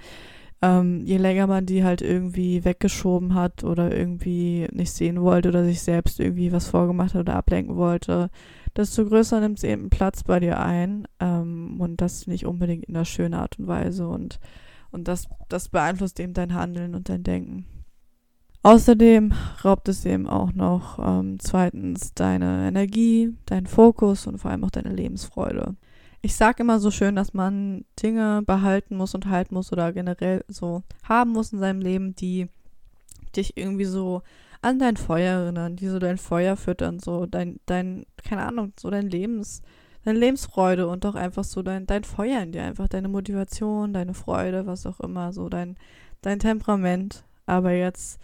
[0.62, 5.64] ähm, je länger man die halt irgendwie weggeschoben hat oder irgendwie nicht sehen wollte oder
[5.64, 8.30] sich selbst irgendwie was vorgemacht hat oder ablenken wollte,
[8.76, 12.96] desto größer nimmt es eben Platz bei dir ein ähm, und das nicht unbedingt in
[12.96, 14.40] einer schönen Art und Weise und,
[14.90, 17.66] und das, das beeinflusst eben dein Handeln und dein Denken.
[18.64, 19.32] Außerdem
[19.64, 24.70] raubt es eben auch noch ähm, zweitens deine Energie, deinen Fokus und vor allem auch
[24.70, 25.74] deine Lebensfreude
[26.22, 30.44] ich sage immer so schön, dass man Dinge behalten muss und halten muss oder generell
[30.46, 32.46] so haben muss in seinem Leben, die
[33.36, 34.22] dich irgendwie so
[34.62, 38.90] an dein Feuer erinnern, die so dein Feuer füttern, so dein, dein, keine Ahnung, so
[38.90, 39.62] dein Lebens,
[40.04, 44.14] deine Lebensfreude und auch einfach so dein, dein Feuer in dir, einfach deine Motivation, deine
[44.14, 45.76] Freude, was auch immer, so dein,
[46.22, 48.20] dein Temperament, aber jetzt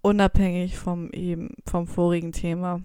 [0.00, 2.80] unabhängig vom eben, vom vorigen Thema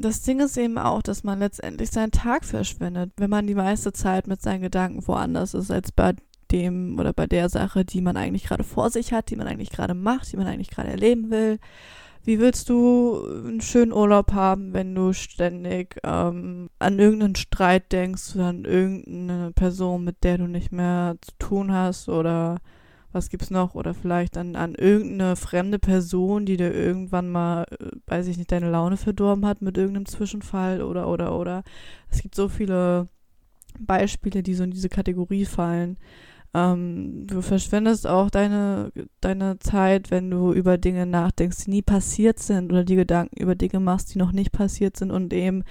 [0.00, 3.92] das Ding ist eben auch, dass man letztendlich seinen Tag verschwendet, wenn man die meiste
[3.92, 6.14] Zeit mit seinen Gedanken woanders ist als bei
[6.50, 9.70] dem oder bei der Sache, die man eigentlich gerade vor sich hat, die man eigentlich
[9.70, 11.58] gerade macht, die man eigentlich gerade erleben will.
[12.24, 18.34] Wie willst du einen schönen Urlaub haben, wenn du ständig ähm, an irgendeinen Streit denkst
[18.34, 22.60] oder an irgendeine Person, mit der du nicht mehr zu tun hast oder
[23.12, 23.74] was gibt's noch?
[23.74, 28.50] Oder vielleicht an, an irgendeine fremde Person, die dir irgendwann mal, äh, weiß ich nicht,
[28.50, 31.62] deine Laune verdorben hat mit irgendeinem Zwischenfall oder, oder, oder.
[32.10, 33.08] Es gibt so viele
[33.78, 35.98] Beispiele, die so in diese Kategorie fallen.
[36.54, 42.38] Ähm, du verschwendest auch deine, deine Zeit, wenn du über Dinge nachdenkst, die nie passiert
[42.38, 45.64] sind oder die Gedanken über Dinge machst, die noch nicht passiert sind und eben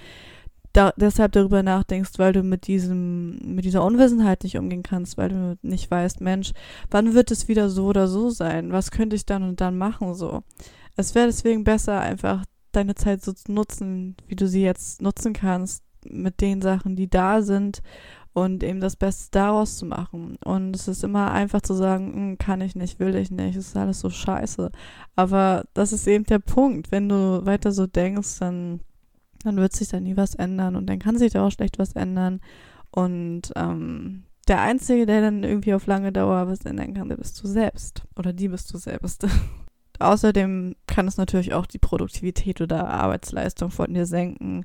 [0.74, 5.28] da, deshalb darüber nachdenkst, weil du mit diesem, mit dieser Unwissenheit nicht umgehen kannst, weil
[5.30, 6.52] du nicht weißt, Mensch,
[6.90, 8.72] wann wird es wieder so oder so sein?
[8.72, 10.42] Was könnte ich dann und dann machen so?
[10.96, 15.32] Es wäre deswegen besser, einfach deine Zeit so zu nutzen, wie du sie jetzt nutzen
[15.32, 17.80] kannst, mit den Sachen, die da sind
[18.34, 20.36] und eben das Beste daraus zu machen.
[20.44, 23.68] Und es ist immer einfach zu sagen, hm, kann ich nicht, will ich nicht, es
[23.68, 24.70] ist alles so scheiße.
[25.16, 26.92] Aber das ist eben der Punkt.
[26.92, 28.80] Wenn du weiter so denkst, dann
[29.44, 31.92] dann wird sich da nie was ändern und dann kann sich da auch schlecht was
[31.92, 32.40] ändern.
[32.90, 37.42] Und ähm, der Einzige, der dann irgendwie auf lange Dauer was ändern kann, der bist
[37.42, 38.02] du selbst.
[38.16, 39.26] Oder die bist du selbst.
[39.98, 44.64] Außerdem kann es natürlich auch die Produktivität oder Arbeitsleistung von dir senken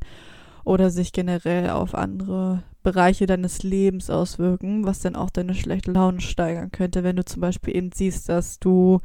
[0.64, 6.22] oder sich generell auf andere Bereiche deines Lebens auswirken, was dann auch deine schlechte Laune
[6.22, 9.00] steigern könnte, wenn du zum Beispiel eben siehst, dass du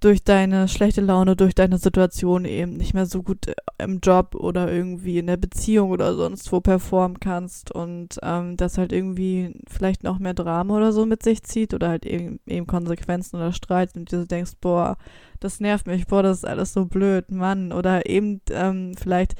[0.00, 4.34] durch deine schlechte Laune, durch deine Situation eben nicht mehr so gut äh, im Job
[4.34, 9.54] oder irgendwie in der Beziehung oder sonst wo performen kannst und ähm, das halt irgendwie
[9.68, 13.52] vielleicht noch mehr Drama oder so mit sich zieht oder halt eben, eben Konsequenzen oder
[13.52, 14.98] Streit und du denkst, boah,
[15.40, 17.72] das nervt mich, boah, das ist alles so blöd, Mann.
[17.72, 19.34] Oder eben ähm, vielleicht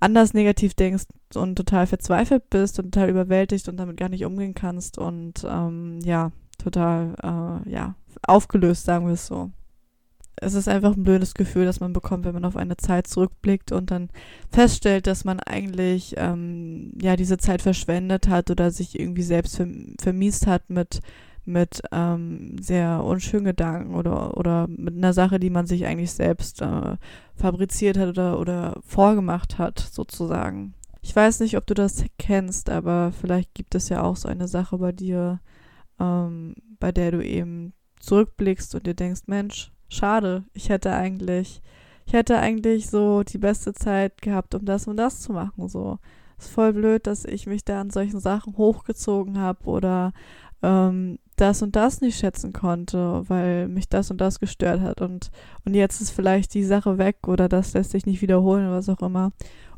[0.00, 4.54] anders negativ denkst und total verzweifelt bist und total überwältigt und damit gar nicht umgehen
[4.54, 9.50] kannst und ähm, ja, total, äh, ja, aufgelöst, sagen wir es so.
[10.42, 13.72] Es ist einfach ein blödes Gefühl, das man bekommt, wenn man auf eine Zeit zurückblickt
[13.72, 14.08] und dann
[14.50, 19.62] feststellt, dass man eigentlich ähm, ja diese Zeit verschwendet hat oder sich irgendwie selbst
[20.00, 21.00] vermiest hat mit
[21.44, 26.62] mit ähm, sehr unschönen Gedanken oder, oder mit einer Sache, die man sich eigentlich selbst
[26.62, 26.96] äh,
[27.34, 30.74] fabriziert hat oder, oder vorgemacht hat, sozusagen.
[31.02, 34.48] Ich weiß nicht, ob du das kennst, aber vielleicht gibt es ja auch so eine
[34.48, 35.40] Sache bei dir,
[35.98, 41.62] ähm, bei der du eben zurückblickst und dir denkst, Mensch, schade, ich hätte eigentlich,
[42.06, 45.68] ich hätte eigentlich so die beste Zeit gehabt, um das und das zu machen.
[45.68, 45.98] So
[46.38, 50.12] ist voll blöd, dass ich mich da an solchen Sachen hochgezogen habe oder
[50.62, 55.30] ähm, das und das nicht schätzen konnte, weil mich das und das gestört hat und,
[55.64, 58.88] und jetzt ist vielleicht die Sache weg oder das lässt sich nicht wiederholen oder was
[58.88, 59.32] auch immer.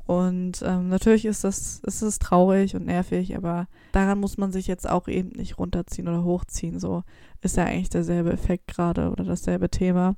[0.04, 4.66] Und ähm, natürlich ist das, ist es traurig und nervig, aber daran muss man sich
[4.66, 6.80] jetzt auch eben nicht runterziehen oder hochziehen.
[6.80, 7.04] So
[7.40, 10.16] ist ja eigentlich derselbe Effekt gerade oder dasselbe Thema.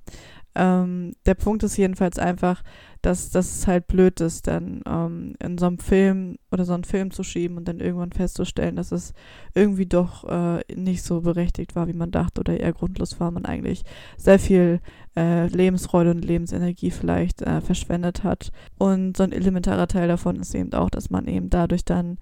[0.55, 2.63] Ähm, der Punkt ist jedenfalls einfach,
[3.03, 6.85] dass, dass es halt blöd ist, dann ähm, in so einem Film oder so einen
[6.85, 9.13] Film zu schieben und dann irgendwann festzustellen, dass es
[9.55, 13.45] irgendwie doch äh, nicht so berechtigt war, wie man dachte oder eher grundlos war, man
[13.45, 13.83] eigentlich
[14.17, 14.81] sehr viel
[15.17, 18.51] äh, Lebensfreude und Lebensenergie vielleicht äh, verschwendet hat.
[18.79, 22.19] Und so ein elementarer Teil davon ist eben auch, dass man eben dadurch dann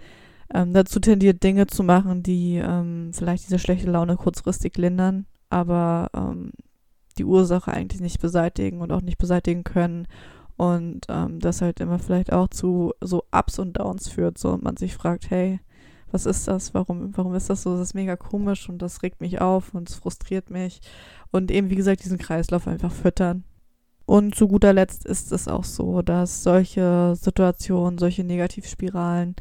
[0.54, 6.10] ähm, dazu tendiert, Dinge zu machen, die ähm, vielleicht diese schlechte Laune kurzfristig lindern, aber
[6.14, 6.52] ähm,
[7.14, 10.06] die Ursache eigentlich nicht beseitigen und auch nicht beseitigen können.
[10.56, 14.62] Und ähm, das halt immer vielleicht auch zu so Ups und Downs führt, so und
[14.62, 15.60] man sich fragt, hey,
[16.12, 16.74] was ist das?
[16.74, 17.72] Warum, warum ist das so?
[17.72, 20.80] Das ist mega komisch und das regt mich auf und es frustriert mich.
[21.30, 23.44] Und eben, wie gesagt, diesen Kreislauf einfach füttern.
[24.04, 29.36] Und zu guter Letzt ist es auch so, dass solche Situationen, solche Negativspiralen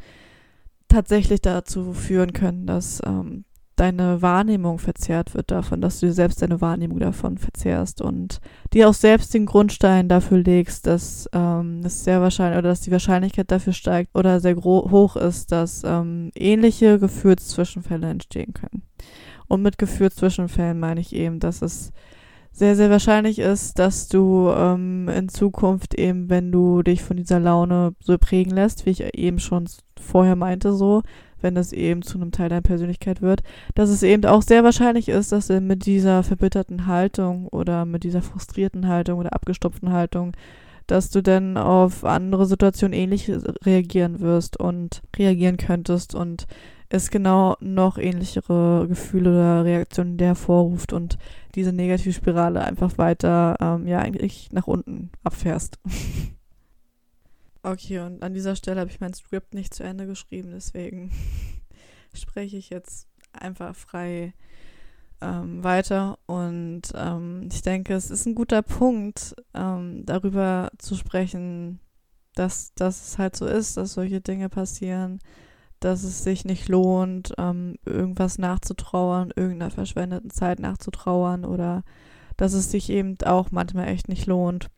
[0.88, 3.44] tatsächlich dazu führen können, dass ähm,
[3.76, 8.40] deine Wahrnehmung verzerrt wird davon, dass du dir selbst deine Wahrnehmung davon verzehrst und
[8.72, 12.92] dir auch selbst den Grundstein dafür legst, dass ähm, es sehr wahrscheinlich oder dass die
[12.92, 18.82] Wahrscheinlichkeit dafür steigt oder sehr hoch ist, dass ähm, ähnliche Gefühlszwischenfälle entstehen können.
[19.48, 21.92] Und mit Gefühlszwischenfällen meine ich eben, dass es
[22.52, 27.40] sehr, sehr wahrscheinlich ist, dass du ähm, in Zukunft eben, wenn du dich von dieser
[27.40, 29.66] Laune so prägen lässt, wie ich eben schon
[29.98, 31.02] vorher meinte, so,
[31.42, 33.42] wenn das eben zu einem Teil deiner Persönlichkeit wird,
[33.74, 38.04] dass es eben auch sehr wahrscheinlich ist, dass du mit dieser verbitterten Haltung oder mit
[38.04, 40.32] dieser frustrierten Haltung oder abgestopften Haltung,
[40.86, 43.30] dass du dann auf andere Situationen ähnlich
[43.64, 46.46] reagieren wirst und reagieren könntest und
[46.88, 51.18] es genau noch ähnlichere Gefühle oder Reaktionen hervorruft und
[51.54, 55.78] diese Negativspirale einfach weiter, ähm, ja, eigentlich nach unten abfährst.
[57.64, 61.12] Okay, und an dieser Stelle habe ich mein Skript nicht zu Ende geschrieben, deswegen
[62.14, 64.34] spreche ich jetzt einfach frei
[65.20, 66.18] ähm, weiter.
[66.26, 71.78] Und ähm, ich denke, es ist ein guter Punkt, ähm, darüber zu sprechen,
[72.34, 75.20] dass, dass es halt so ist, dass solche Dinge passieren,
[75.80, 81.84] dass es sich nicht lohnt, ähm, irgendwas nachzutrauern, irgendeiner verschwendeten Zeit nachzutrauern oder
[82.36, 84.68] dass es sich eben auch manchmal echt nicht lohnt,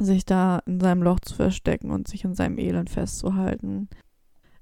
[0.00, 3.88] sich da in seinem Loch zu verstecken und sich in seinem Elend festzuhalten.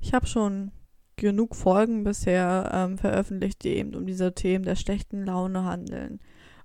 [0.00, 0.72] Ich habe schon
[1.16, 6.20] genug Folgen bisher ähm, veröffentlicht, die eben um diese Themen der schlechten Laune handeln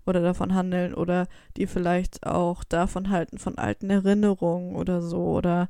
[0.06, 1.28] oder davon handeln oder
[1.58, 5.70] die vielleicht auch davon halten von alten Erinnerungen oder so oder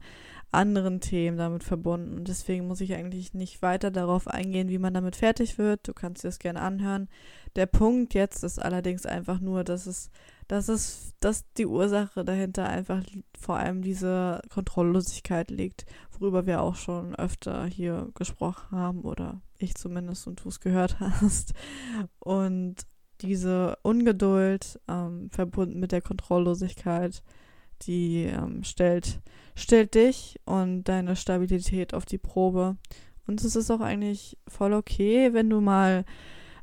[0.52, 2.18] anderen Themen damit verbunden.
[2.18, 5.88] Und deswegen muss ich eigentlich nicht weiter darauf eingehen, wie man damit fertig wird.
[5.88, 7.10] Du kannst dir das gerne anhören.
[7.56, 10.10] Der Punkt jetzt ist allerdings einfach nur, dass es,
[10.48, 13.04] dass es, dass die Ursache dahinter einfach
[13.38, 19.76] vor allem diese Kontrolllosigkeit liegt, worüber wir auch schon öfter hier gesprochen haben oder ich
[19.76, 21.54] zumindest und du es gehört hast.
[22.20, 22.76] Und
[23.22, 27.24] diese Ungeduld ähm, verbunden mit der Kontrolllosigkeit,
[27.84, 29.20] die ähm, stellt,
[29.56, 32.78] stellt dich und deine Stabilität auf die Probe.
[33.26, 36.06] Und es ist auch eigentlich voll okay, wenn du mal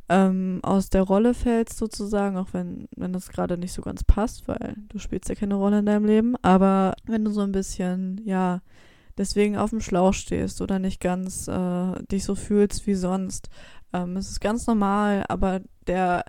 [0.09, 4.46] ähm, aus der Rolle fällst, sozusagen, auch wenn, wenn das gerade nicht so ganz passt,
[4.48, 6.37] weil du spielst ja keine Rolle in deinem Leben.
[6.42, 8.61] Aber wenn du so ein bisschen, ja,
[9.17, 13.48] deswegen auf dem Schlauch stehst oder nicht ganz äh, dich so fühlst wie sonst,
[13.92, 16.25] ähm, es ist ganz normal, aber der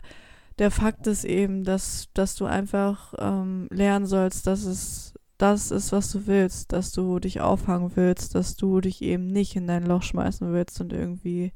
[0.59, 5.91] der Fakt ist eben, dass, dass du einfach ähm, lernen sollst, dass es das ist,
[5.91, 9.85] was du willst, dass du dich auffangen willst, dass du dich eben nicht in dein
[9.85, 11.51] Loch schmeißen willst und irgendwie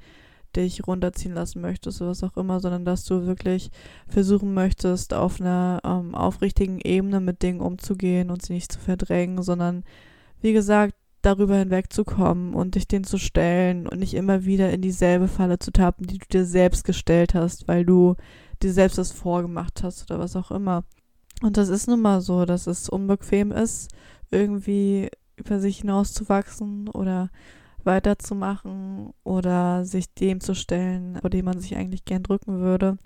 [0.56, 3.72] dich runterziehen lassen möchtest oder was auch immer, sondern dass du wirklich
[4.08, 9.44] versuchen möchtest, auf einer ähm, aufrichtigen Ebene mit Dingen umzugehen und sie nicht zu verdrängen,
[9.44, 9.84] sondern
[10.42, 15.28] wie gesagt, darüber hinwegzukommen und dich denen zu stellen und nicht immer wieder in dieselbe
[15.28, 18.16] Falle zu tappen, die du dir selbst gestellt hast, weil du
[18.64, 20.84] dir selbst das vorgemacht hast oder was auch immer.
[21.42, 23.90] Und das ist nun mal so, dass es unbequem ist,
[24.32, 27.30] irgendwie über sich hinauszuwachsen oder
[27.90, 32.98] weiterzumachen oder sich dem zu stellen, vor dem man sich eigentlich gern drücken würde.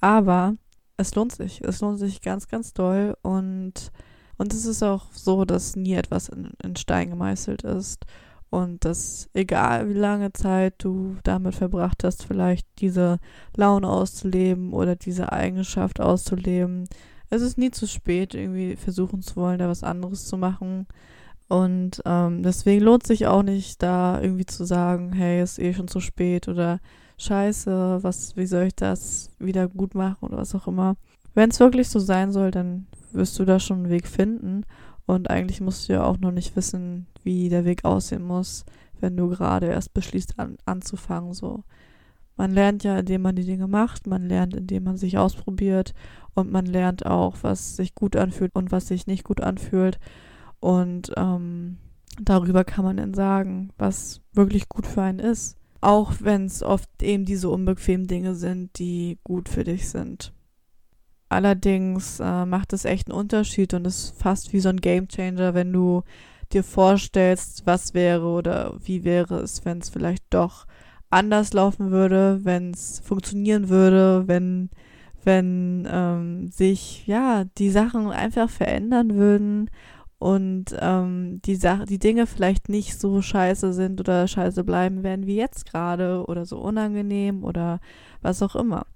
[0.00, 0.54] Aber
[0.96, 1.60] es lohnt sich.
[1.62, 3.16] Es lohnt sich ganz, ganz doll.
[3.22, 3.92] Und,
[4.38, 8.04] und es ist auch so, dass nie etwas in, in Stein gemeißelt ist.
[8.50, 13.18] Und dass egal wie lange Zeit du damit verbracht hast, vielleicht diese
[13.56, 16.86] Laune auszuleben oder diese Eigenschaft auszuleben,
[17.30, 20.86] es ist nie zu spät, irgendwie versuchen zu wollen, da was anderes zu machen.
[21.48, 25.88] Und ähm, deswegen lohnt sich auch nicht, da irgendwie zu sagen, hey, ist eh schon
[25.88, 26.80] zu spät oder
[27.18, 30.96] scheiße, was, wie soll ich das wieder gut machen oder was auch immer.
[31.34, 34.64] Wenn es wirklich so sein soll, dann wirst du da schon einen Weg finden.
[35.06, 38.64] Und eigentlich musst du ja auch noch nicht wissen, wie der Weg aussehen muss,
[39.00, 41.34] wenn du gerade erst beschließt, an, anzufangen.
[41.34, 41.64] So.
[42.36, 45.92] Man lernt ja, indem man die Dinge macht, man lernt, indem man sich ausprobiert
[46.34, 49.98] und man lernt auch, was sich gut anfühlt und was sich nicht gut anfühlt.
[50.62, 51.78] Und ähm,
[52.20, 55.56] darüber kann man dann sagen, was wirklich gut für einen ist.
[55.80, 60.32] Auch wenn es oft eben diese unbequemen Dinge sind, die gut für dich sind.
[61.28, 65.72] Allerdings äh, macht es echt einen Unterschied und ist fast wie so ein Gamechanger, wenn
[65.72, 66.04] du
[66.52, 70.66] dir vorstellst, was wäre oder wie wäre es, wenn es vielleicht doch
[71.10, 74.70] anders laufen würde, wenn es funktionieren würde, wenn
[75.24, 79.70] wenn ähm, sich ja die Sachen einfach verändern würden
[80.22, 85.26] und ähm, die Sache, die Dinge vielleicht nicht so scheiße sind oder scheiße bleiben werden
[85.26, 87.80] wie jetzt gerade oder so unangenehm oder
[88.20, 88.86] was auch immer.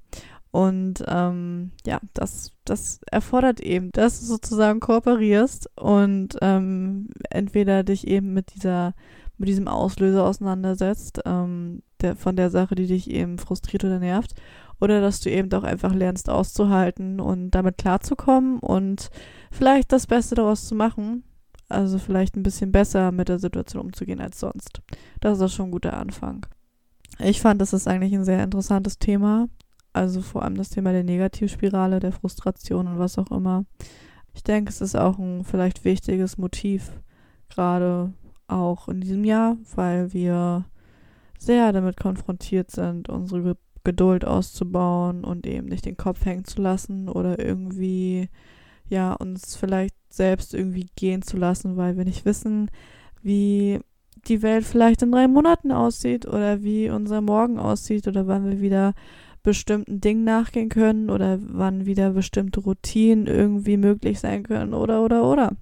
[0.52, 8.06] Und ähm, ja, das, das erfordert eben, dass du sozusagen kooperierst und ähm, entweder dich
[8.06, 8.94] eben mit dieser,
[9.36, 14.36] mit diesem Auslöser auseinandersetzt, ähm, der, von der Sache, die dich eben frustriert oder nervt,
[14.80, 19.10] oder dass du eben doch einfach lernst auszuhalten und damit klarzukommen und
[19.56, 21.24] vielleicht das Beste daraus zu machen.
[21.68, 24.82] Also vielleicht ein bisschen besser mit der Situation umzugehen als sonst.
[25.20, 26.46] Das ist schon ein guter Anfang.
[27.18, 29.48] Ich fand, das ist eigentlich ein sehr interessantes Thema.
[29.92, 33.64] Also vor allem das Thema der Negativspirale, der Frustration und was auch immer.
[34.34, 36.92] Ich denke, es ist auch ein vielleicht wichtiges Motiv,
[37.48, 38.12] gerade
[38.46, 40.66] auch in diesem Jahr, weil wir
[41.38, 47.08] sehr damit konfrontiert sind, unsere Geduld auszubauen und eben nicht den Kopf hängen zu lassen
[47.08, 48.28] oder irgendwie
[48.88, 52.70] ja uns vielleicht selbst irgendwie gehen zu lassen, weil wir nicht wissen,
[53.22, 53.80] wie
[54.28, 58.60] die Welt vielleicht in drei Monaten aussieht oder wie unser Morgen aussieht oder wann wir
[58.60, 58.94] wieder
[59.46, 65.22] bestimmten Dingen nachgehen können oder wann wieder bestimmte Routinen irgendwie möglich sein können oder oder
[65.22, 65.52] oder.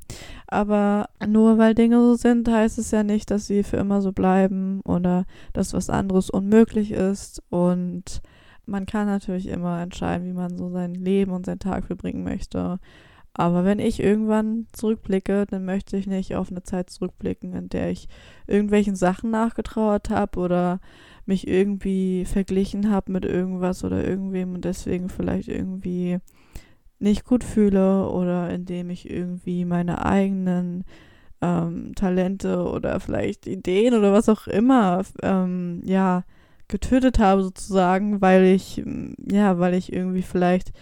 [0.47, 4.13] Aber nur weil Dinge so sind, heißt es ja nicht, dass sie für immer so
[4.13, 7.43] bleiben oder dass was anderes unmöglich ist.
[7.51, 8.23] Und
[8.65, 12.79] man kann natürlich immer entscheiden, wie man so sein Leben und seinen Tag verbringen möchte.
[13.35, 17.91] Aber wenn ich irgendwann zurückblicke, dann möchte ich nicht auf eine Zeit zurückblicken, in der
[17.91, 18.09] ich
[18.47, 20.81] irgendwelchen Sachen nachgetrauert habe oder
[21.27, 26.19] mich irgendwie verglichen habe mit irgendwas oder irgendwem und deswegen vielleicht irgendwie
[27.01, 30.85] nicht gut fühle oder indem ich irgendwie meine eigenen
[31.41, 36.25] ähm, Talente oder vielleicht Ideen oder was auch immer ähm, ja
[36.69, 38.83] getötet habe sozusagen, weil ich
[39.19, 40.73] ja, weil ich irgendwie vielleicht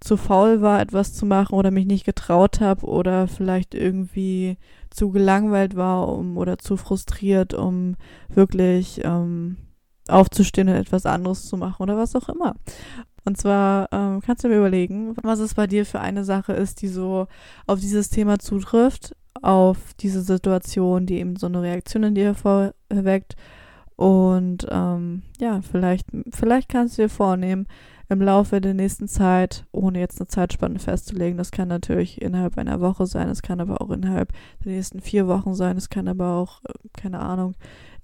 [0.00, 4.58] zu faul war, etwas zu machen oder mich nicht getraut habe oder vielleicht irgendwie
[4.90, 7.96] zu gelangweilt war um, oder zu frustriert, um
[8.28, 9.56] wirklich ähm,
[10.08, 12.54] aufzustehen und etwas anderes zu machen oder was auch immer.
[13.24, 16.82] Und zwar ähm, kannst du mir überlegen, was es bei dir für eine Sache ist,
[16.82, 17.26] die so
[17.66, 23.36] auf dieses Thema zutrifft, auf diese Situation, die eben so eine Reaktion in dir hervorweckt.
[23.96, 27.66] Und ähm, ja, vielleicht, vielleicht kannst du dir vornehmen,
[28.08, 32.80] im Laufe der nächsten Zeit, ohne jetzt eine Zeitspanne festzulegen, das kann natürlich innerhalb einer
[32.80, 34.32] Woche sein, es kann aber auch innerhalb
[34.64, 37.54] der nächsten vier Wochen sein, es kann aber auch, äh, keine Ahnung,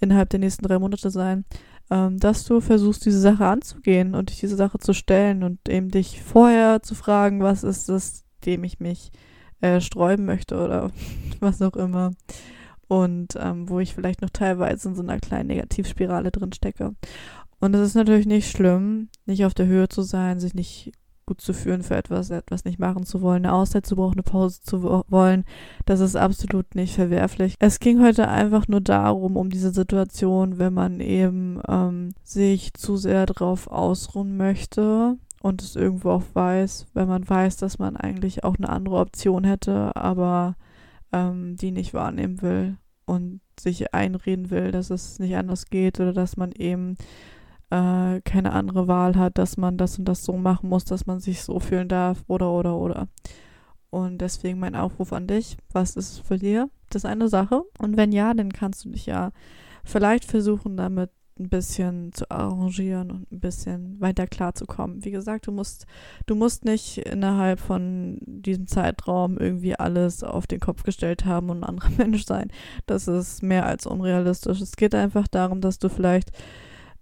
[0.01, 1.45] innerhalb der nächsten drei Monate sein,
[1.91, 5.91] ähm, dass du versuchst, diese Sache anzugehen und dich diese Sache zu stellen und eben
[5.91, 9.11] dich vorher zu fragen, was ist es, dem ich mich
[9.61, 10.91] äh, sträuben möchte oder
[11.41, 12.13] was auch immer.
[12.89, 16.97] Und ähm, wo ich vielleicht noch teilweise in so einer kleinen Negativspirale drin stecke.
[17.61, 20.93] Und es ist natürlich nicht schlimm, nicht auf der Höhe zu sein, sich nicht
[21.31, 24.25] gut zu fühlen für etwas, etwas nicht machen zu wollen, eine Auszeit zu brauchen, eine
[24.25, 25.45] Pause zu wollen.
[25.87, 27.55] Das ist absolut nicht verwerflich.
[27.61, 32.97] Es ging heute einfach nur darum, um diese Situation, wenn man eben ähm, sich zu
[32.97, 38.43] sehr drauf ausruhen möchte und es irgendwo auch weiß, wenn man weiß, dass man eigentlich
[38.43, 40.57] auch eine andere Option hätte, aber
[41.13, 46.13] ähm, die nicht wahrnehmen will und sich einreden will, dass es nicht anders geht oder
[46.13, 46.97] dass man eben
[47.71, 51.21] äh, keine andere Wahl hat, dass man das und das so machen muss, dass man
[51.21, 53.09] sich so fühlen darf oder oder oder.
[53.91, 57.62] Und deswegen mein Aufruf an dich, was ist für dir das eine Sache?
[57.79, 59.33] Und wenn ja, dann kannst du dich ja
[59.85, 61.11] vielleicht versuchen, damit
[61.41, 65.05] ein bisschen zu arrangieren und ein bisschen weiter klarzukommen.
[65.05, 65.87] Wie gesagt, du musst,
[66.27, 71.59] du musst nicht innerhalb von diesem Zeitraum irgendwie alles auf den Kopf gestellt haben und
[71.59, 72.51] ein anderer Mensch sein.
[72.87, 74.61] Das ist mehr als unrealistisch.
[74.61, 76.31] Es geht einfach darum, dass du vielleicht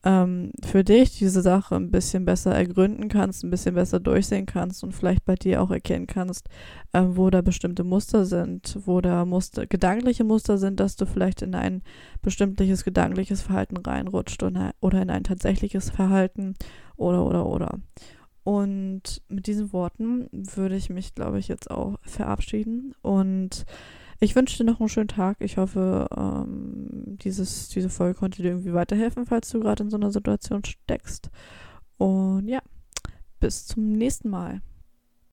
[0.04, 4.84] ähm, für dich diese Sache ein bisschen besser ergründen kannst, ein bisschen besser durchsehen kannst
[4.84, 6.48] und vielleicht bei dir auch erkennen kannst,
[6.92, 11.42] äh, wo da bestimmte Muster sind, wo da Muster, gedankliche Muster sind, dass du vielleicht
[11.42, 11.82] in ein
[12.22, 16.54] bestimmtes gedankliches Verhalten reinrutscht oder, oder in ein tatsächliches Verhalten
[16.96, 17.78] oder oder oder.
[18.44, 23.66] Und mit diesen Worten würde ich mich, glaube ich, jetzt auch verabschieden und
[24.20, 25.36] ich wünsche dir noch einen schönen Tag.
[25.40, 29.96] Ich hoffe, ähm, dieses, diese Folge konnte dir irgendwie weiterhelfen, falls du gerade in so
[29.96, 31.30] einer Situation steckst.
[31.98, 32.60] Und ja,
[33.40, 34.60] bis zum nächsten Mal.